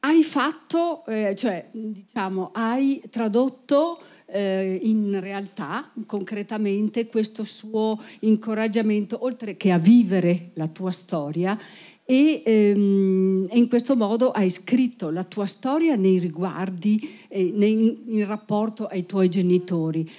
[0.00, 9.56] hai fatto, eh, cioè diciamo, hai tradotto eh, in realtà concretamente questo suo incoraggiamento, oltre
[9.58, 11.58] che a vivere la tua storia,
[12.06, 18.26] e, ehm, in questo modo hai scritto la tua storia nei riguardi, eh, nei, in
[18.26, 20.10] rapporto ai tuoi genitori.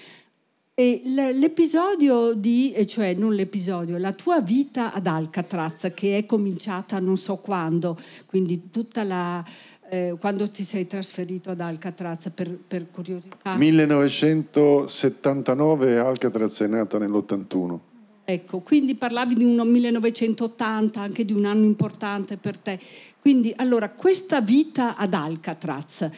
[0.77, 7.15] E l'episodio di, cioè non l'episodio, la tua vita ad Alcatraz che è cominciata non
[7.15, 9.41] so quando, quindi tutta la,
[9.87, 13.55] eh, quando ti sei trasferito ad Alcatraz per, per curiosità?
[13.55, 17.94] 1979 Alcatraz è nata nell'81.
[18.27, 22.79] Ecco, quindi parlavi di un 1980, anche di un anno importante per te.
[23.21, 26.09] Quindi, allora, questa vita ad Alcatraz,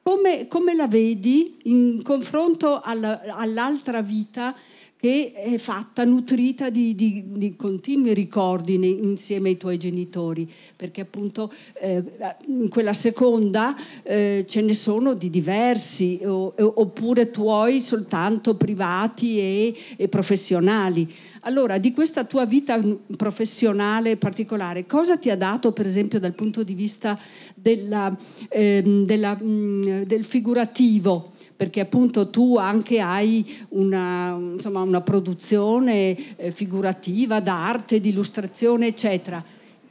[0.00, 4.54] come, come la vedi in confronto alla, all'altra vita
[5.00, 11.50] che è fatta, nutrita di, di, di continui ricordi insieme ai tuoi genitori, perché appunto
[11.80, 12.02] eh,
[12.48, 19.74] in quella seconda eh, ce ne sono di diversi, o, oppure tuoi soltanto privati e,
[19.96, 21.10] e professionali.
[21.40, 22.78] Allora, di questa tua vita
[23.16, 27.18] professionale particolare, cosa ti ha dato, per esempio, dal punto di vista
[27.54, 28.14] della,
[28.48, 31.32] eh, della, mh, del figurativo?
[31.60, 39.44] perché appunto tu anche hai una, insomma, una produzione eh, figurativa d'arte, di illustrazione, eccetera.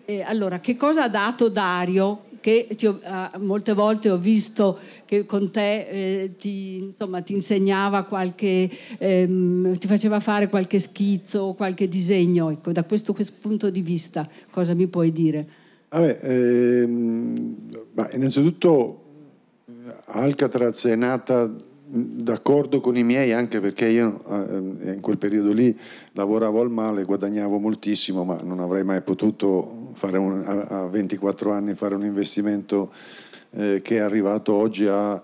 [0.04, 2.29] E allora, che cosa ha dato Dario?
[2.50, 2.98] Che ti, uh,
[3.42, 9.86] molte volte ho visto che con te eh, ti, insomma, ti, insegnava qualche, ehm, ti
[9.86, 12.50] faceva fare qualche schizzo qualche disegno.
[12.50, 15.48] Ecco, da questo, questo, punto di vista, cosa mi puoi dire?
[15.90, 17.70] Vabbè, ehm,
[18.14, 19.04] innanzitutto
[20.06, 21.54] Alcatraz è nata
[21.92, 25.78] d'accordo con i miei anche perché io eh, in quel periodo lì
[26.14, 29.79] lavoravo al male, guadagnavo moltissimo, ma non avrei mai potuto
[30.18, 32.92] un, a, 24 anni fare un investimento
[33.52, 35.22] eh, che è arrivato oggi a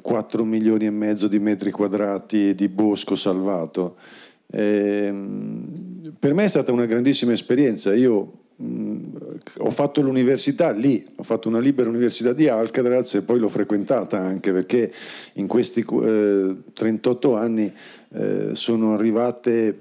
[0.00, 3.96] 4 eh, milioni e mezzo di metri quadrati di bosco salvato.
[4.46, 5.12] Eh,
[6.18, 7.94] per me è stata una grandissima esperienza.
[7.94, 8.32] Io
[9.58, 14.18] ho fatto l'università lì, ho fatto una libera università di Alcatraz e poi l'ho frequentata
[14.18, 14.92] anche perché
[15.34, 17.72] in questi eh, 38 anni
[18.12, 19.78] eh, sono arrivate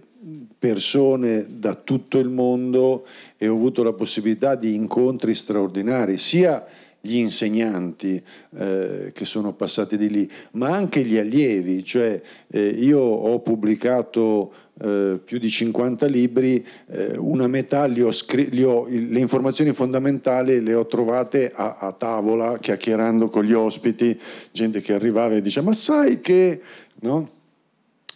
[0.58, 3.06] persone da tutto il mondo
[3.38, 6.66] e ho avuto la possibilità di incontri straordinari, sia
[7.02, 8.22] gli insegnanti
[8.58, 14.52] eh, che sono passati di lì, ma anche gli allievi, cioè eh, io ho pubblicato
[14.82, 19.72] eh, più di 50 libri, eh, una metà li ho scr- li ho, le informazioni
[19.72, 24.20] fondamentali le ho trovate a, a, tavola, chiacchierando con gli ospiti,
[24.52, 26.62] gente che arrivava e diceva ma sai che...
[27.02, 27.38] No?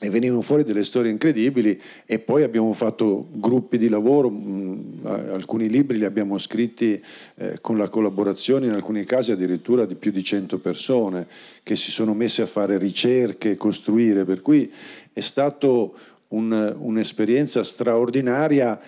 [0.03, 5.69] E venivano fuori delle storie incredibili e poi abbiamo fatto gruppi di lavoro, mh, alcuni
[5.69, 7.01] libri li abbiamo scritti
[7.35, 11.25] eh, con la collaborazione in alcuni casi addirittura di più di 100 persone
[11.63, 14.69] che si sono messe a fare ricerche, costruire, per cui
[15.13, 15.95] è stato
[16.33, 18.81] un, un'esperienza straordinaria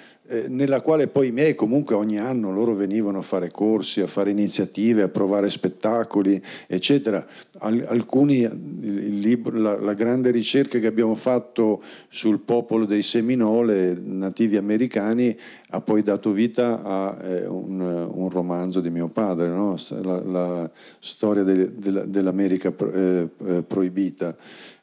[0.47, 4.31] nella quale poi i miei comunque ogni anno loro venivano a fare corsi, a fare
[4.31, 7.23] iniziative, a provare spettacoli, eccetera.
[7.59, 13.93] Al, alcuni, il libro, la, la, grande ricerca che abbiamo fatto sul popolo dei Seminole,
[13.93, 15.37] nativi americani,
[15.69, 19.75] ha poi dato vita a eh, un, un, romanzo di mio padre, no?
[20.01, 24.35] la, la, storia de, de, dell'America pro, eh, eh, proibita.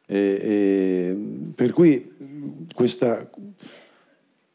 [0.07, 1.17] E, e,
[1.55, 2.13] per cui
[2.75, 3.29] questa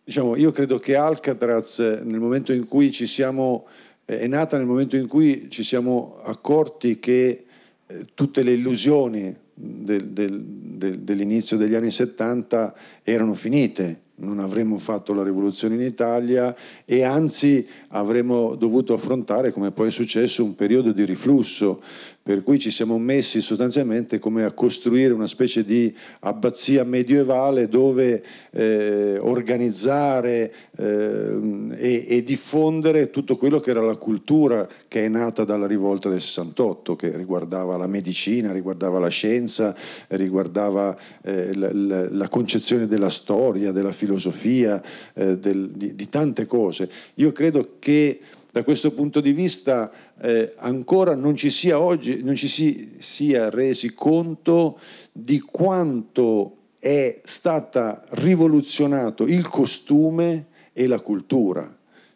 [0.08, 3.68] diciamo, io credo che Alcatraz nel momento in cui ci siamo,
[4.06, 7.46] è nata nel momento in cui ci siamo accorti che
[7.86, 14.78] eh, tutte le illusioni del, del, del, dell'inizio degli anni 70 erano finite, non avremmo
[14.78, 16.56] fatto la rivoluzione in Italia
[16.86, 21.82] e anzi avremmo dovuto affrontare, come poi è successo, un periodo di riflusso,
[22.28, 28.22] per cui ci siamo messi sostanzialmente come a costruire una specie di abbazia medievale dove
[28.52, 31.40] eh, organizzare eh,
[31.78, 36.20] e, e, diffondere tutto quello che era la cultura che è nata dalla rivolta del
[36.20, 39.74] 68, che riguardava la medicina, riguardava la scienza,
[40.10, 46.46] riguardava eh, la, la, la, concezione della storia, della filosofia, eh, del, di, di tante
[46.46, 46.90] cose.
[47.16, 48.20] Io credo che
[48.52, 53.50] da questo punto di vista eh, ancora non ci sia oggi, non ci si sia
[53.50, 54.80] resi conto
[55.12, 61.76] di quanto è stata rivoluzionato il costume e la cultura.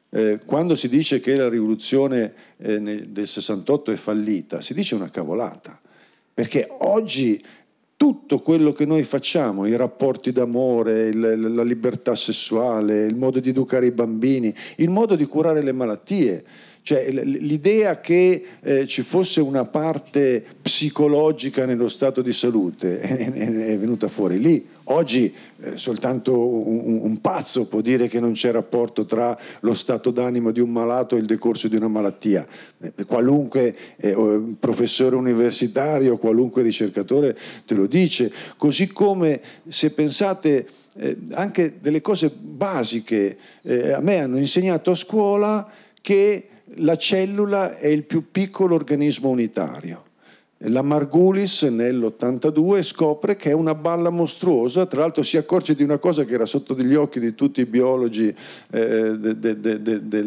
[0.10, 4.96] Eh, quando si dice che la rivoluzione eh, nel, del 68 è fallita, si dice
[4.96, 5.80] una cavolata,
[6.34, 7.44] perché oggi
[8.02, 13.50] tutto quello che noi facciamo, i rapporti d'amore, il, la libertà sessuale, il modo di
[13.50, 16.44] educare i bambini, il modo di curare le malattie,
[16.82, 23.78] cioè l'idea che eh, ci fosse una parte psicologica nello stato di salute è, è
[23.78, 24.68] venuta fuori lì.
[24.92, 30.12] Oggi eh, soltanto un, un, pazzo può dire che non c'è rapporto tra lo stato
[30.12, 32.46] d'animo di un malato e il decorso di una malattia.
[32.82, 38.32] Eh, qualunque eh, professore universitario, qualunque ricercatore te lo dice.
[38.58, 44.96] Così come se pensate eh, anche delle cose basiche, eh, a me hanno insegnato a
[44.96, 45.70] scuola
[46.02, 50.10] che la cellula è il più piccolo organismo unitario.
[50.66, 55.98] La Margulis nell'82 scopre che è una balla mostruosa, tra l'altro si accorge di una
[55.98, 58.28] cosa che era sotto gli occhi di tutti i biologi
[58.70, 60.24] eh, de, de, de,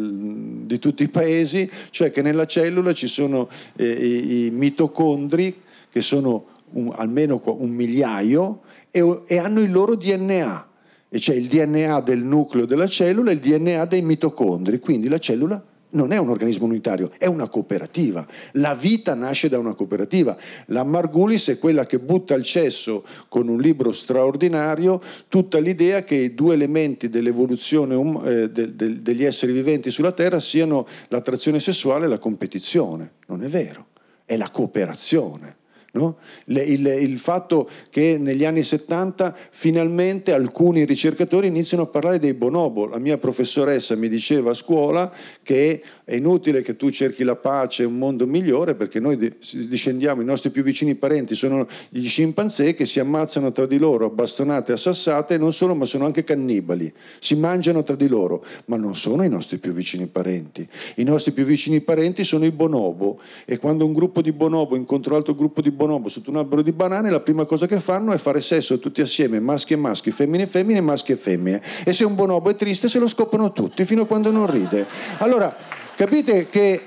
[0.65, 5.55] di tutti i paesi, cioè che nella cellula ci sono eh, i, i, mitocondri,
[5.89, 8.59] che sono un, almeno un migliaio,
[8.91, 10.67] e, e hanno il loro DNA,
[11.07, 15.17] e c'è il DNA del nucleo della cellula e il DNA dei mitocondri, quindi la
[15.17, 15.63] cellula
[15.95, 18.25] non è un organismo unitario, è una cooperativa.
[18.53, 20.37] La vita nasce da una cooperativa.
[20.67, 26.15] La Margulis è quella che butta al cesso con un libro straordinario tutta l'idea che
[26.15, 31.59] i due elementi dell'evoluzione um, eh, de, de, degli esseri viventi sulla Terra siano l'attrazione
[31.59, 33.13] sessuale e la competizione.
[33.27, 33.87] Non è vero,
[34.25, 35.63] è la cooperazione.
[35.95, 36.17] No?
[36.47, 42.33] Il, il, il, fatto che negli anni 70 finalmente alcuni ricercatori iniziano a parlare dei
[42.33, 42.85] bonobo.
[42.85, 45.09] La mia professoressa mi diceva a scuola
[45.41, 50.25] che è inutile che tu cerchi la pace un mondo migliore perché noi discendiamo, i
[50.25, 54.75] nostri più vicini parenti sono gli scimpanzé che si ammazzano tra di loro bastonate e
[54.75, 58.75] a sassate e non solo ma sono anche cannibali, si mangiano tra di loro, ma
[58.75, 60.67] non sono i nostri più vicini parenti.
[60.95, 65.13] I nostri più vicini parenti sono i bonobo e quando un gruppo di bonobo incontra
[65.13, 68.11] un altro gruppo di bonobo sotto un albero di banane la prima cosa che fanno
[68.11, 71.61] è fare sesso tutti assieme, maschi e maschi, femmine e femmine, maschi e femmine.
[71.83, 74.85] E se un bonobo è triste se lo scoprono tutti fino a quando non ride.
[75.19, 75.55] Allora,
[75.95, 76.81] Capite che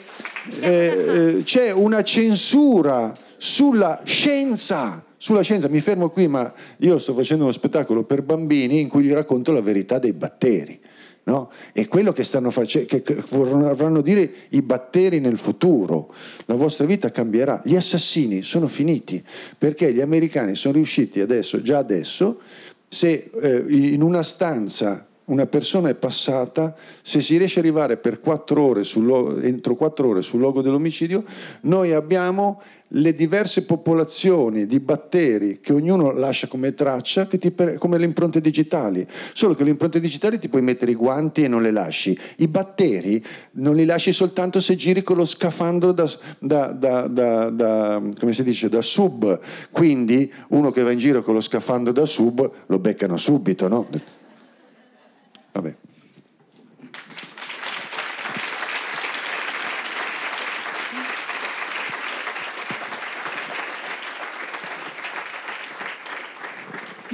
[0.61, 7.14] eh, eh, c'è una censura sulla scienza, sulla scienza, mi fermo qui, ma io sto
[7.14, 10.78] facendo uno spettacolo per bambini in cui gli racconto la verità dei batteri.
[11.25, 11.51] No?
[11.73, 16.12] E quello che, face- che vorranno dire i batteri nel futuro.
[16.47, 17.61] La vostra vita cambierà.
[17.64, 19.23] Gli assassini sono finiti
[19.57, 22.41] perché gli americani sono riusciti adesso, già adesso,
[22.89, 28.21] se eh, in una stanza una persona è passata, se si riesce ad arrivare per
[28.21, 31.25] quattro ore sul, entro quattro ore sul luogo dell'omicidio,
[31.62, 32.62] noi abbiamo
[32.93, 39.07] le diverse popolazioni di batteri che ognuno lascia come traccia, ti, come le impronte digitali.
[39.32, 42.18] Solo che le impronte digitali ti puoi mettere i guanti e non le lasci.
[42.36, 47.07] I batteri non li lasci soltanto se giri con lo scafandro da, da, da,
[47.51, 48.03] da
[48.39, 49.41] dice, sub.
[49.70, 54.16] Quindi uno che va in giro con lo scafandro da sub lo beccano subito, no?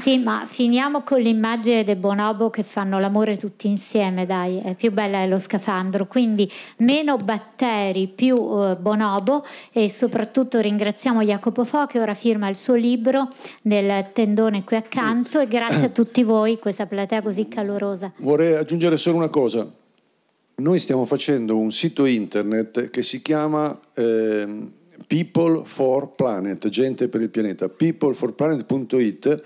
[0.05, 4.93] Sì, ma finiamo con l'immagine dei bonobo che fanno l'amore tutti insieme, dai, è più
[4.93, 6.47] bella è lo scafandro, quindi
[6.81, 12.75] meno batteri, più uh, bonobo e soprattutto ringraziamo Jacopo Fo che ora firma il suo
[12.75, 13.31] libro
[13.63, 15.41] nel tendone qui accanto.
[15.41, 18.13] E grazie a tutti voi, questa platea così calorosa.
[18.19, 19.67] Vorrei aggiungere solo una cosa,
[20.57, 23.81] noi stiamo facendo un sito internet che si chiama...
[23.95, 29.43] Eh, People for Planet, gente per il pianeta, peopleforplanet.it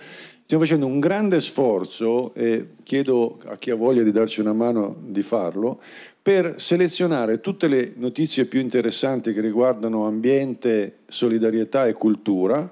[0.48, 4.96] Stiamo facendo un grande sforzo e chiedo a chi ha voglia di darci una mano
[4.98, 5.78] di farlo
[6.22, 12.66] per selezionare tutte le notizie più interessanti che riguardano ambiente, solidarietà e cultura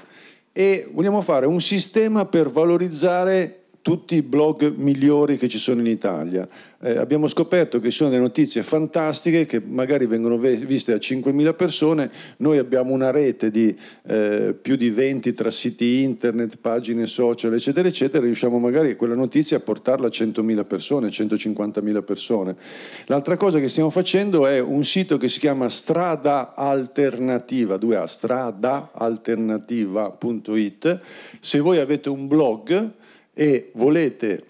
[0.53, 5.87] e vogliamo fare un sistema per valorizzare tutti i blog migliori che ci sono in
[5.87, 6.49] Italia.
[6.81, 11.55] Eh, abbiamo scoperto che ci sono delle notizie fantastiche che magari vengono viste da 5.000
[11.55, 13.73] persone, noi abbiamo una rete di
[14.09, 19.59] eh, più di 20 tra siti internet, pagine social, eccetera, eccetera, riusciamo magari quella notizia
[19.59, 22.57] a portarla a 100.000 persone, 150.000 persone.
[23.05, 31.01] L'altra cosa che stiamo facendo è un sito che si chiama Strada Alternativa, 2A, stradaalternativa.it.
[31.39, 33.05] Se voi avete un blog,
[33.39, 34.43] e volete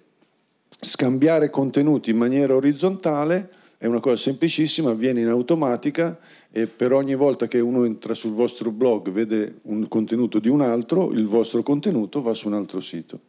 [0.69, 6.17] scambiare contenuti in maniera orizzontale, è una cosa semplicissima, avviene in automatica
[6.53, 10.61] e per ogni volta che uno entra sul vostro blog vede un contenuto di un
[10.61, 13.23] altro, il vostro contenuto va su un altro sito.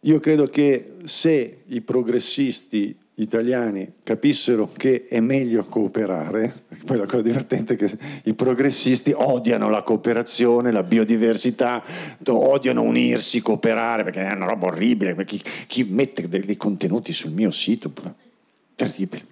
[0.00, 6.52] Io credo che se i progressisti italiani capissero che è meglio cooperare,
[6.84, 11.82] poi la cosa divertente è che i progressisti odiano la cooperazione, la biodiversità,
[12.26, 17.32] odiano unirsi, cooperare, perché è una roba orribile, chi, chi mette dei, dei contenuti sul
[17.32, 17.92] mio sito,
[18.74, 19.24] terribile.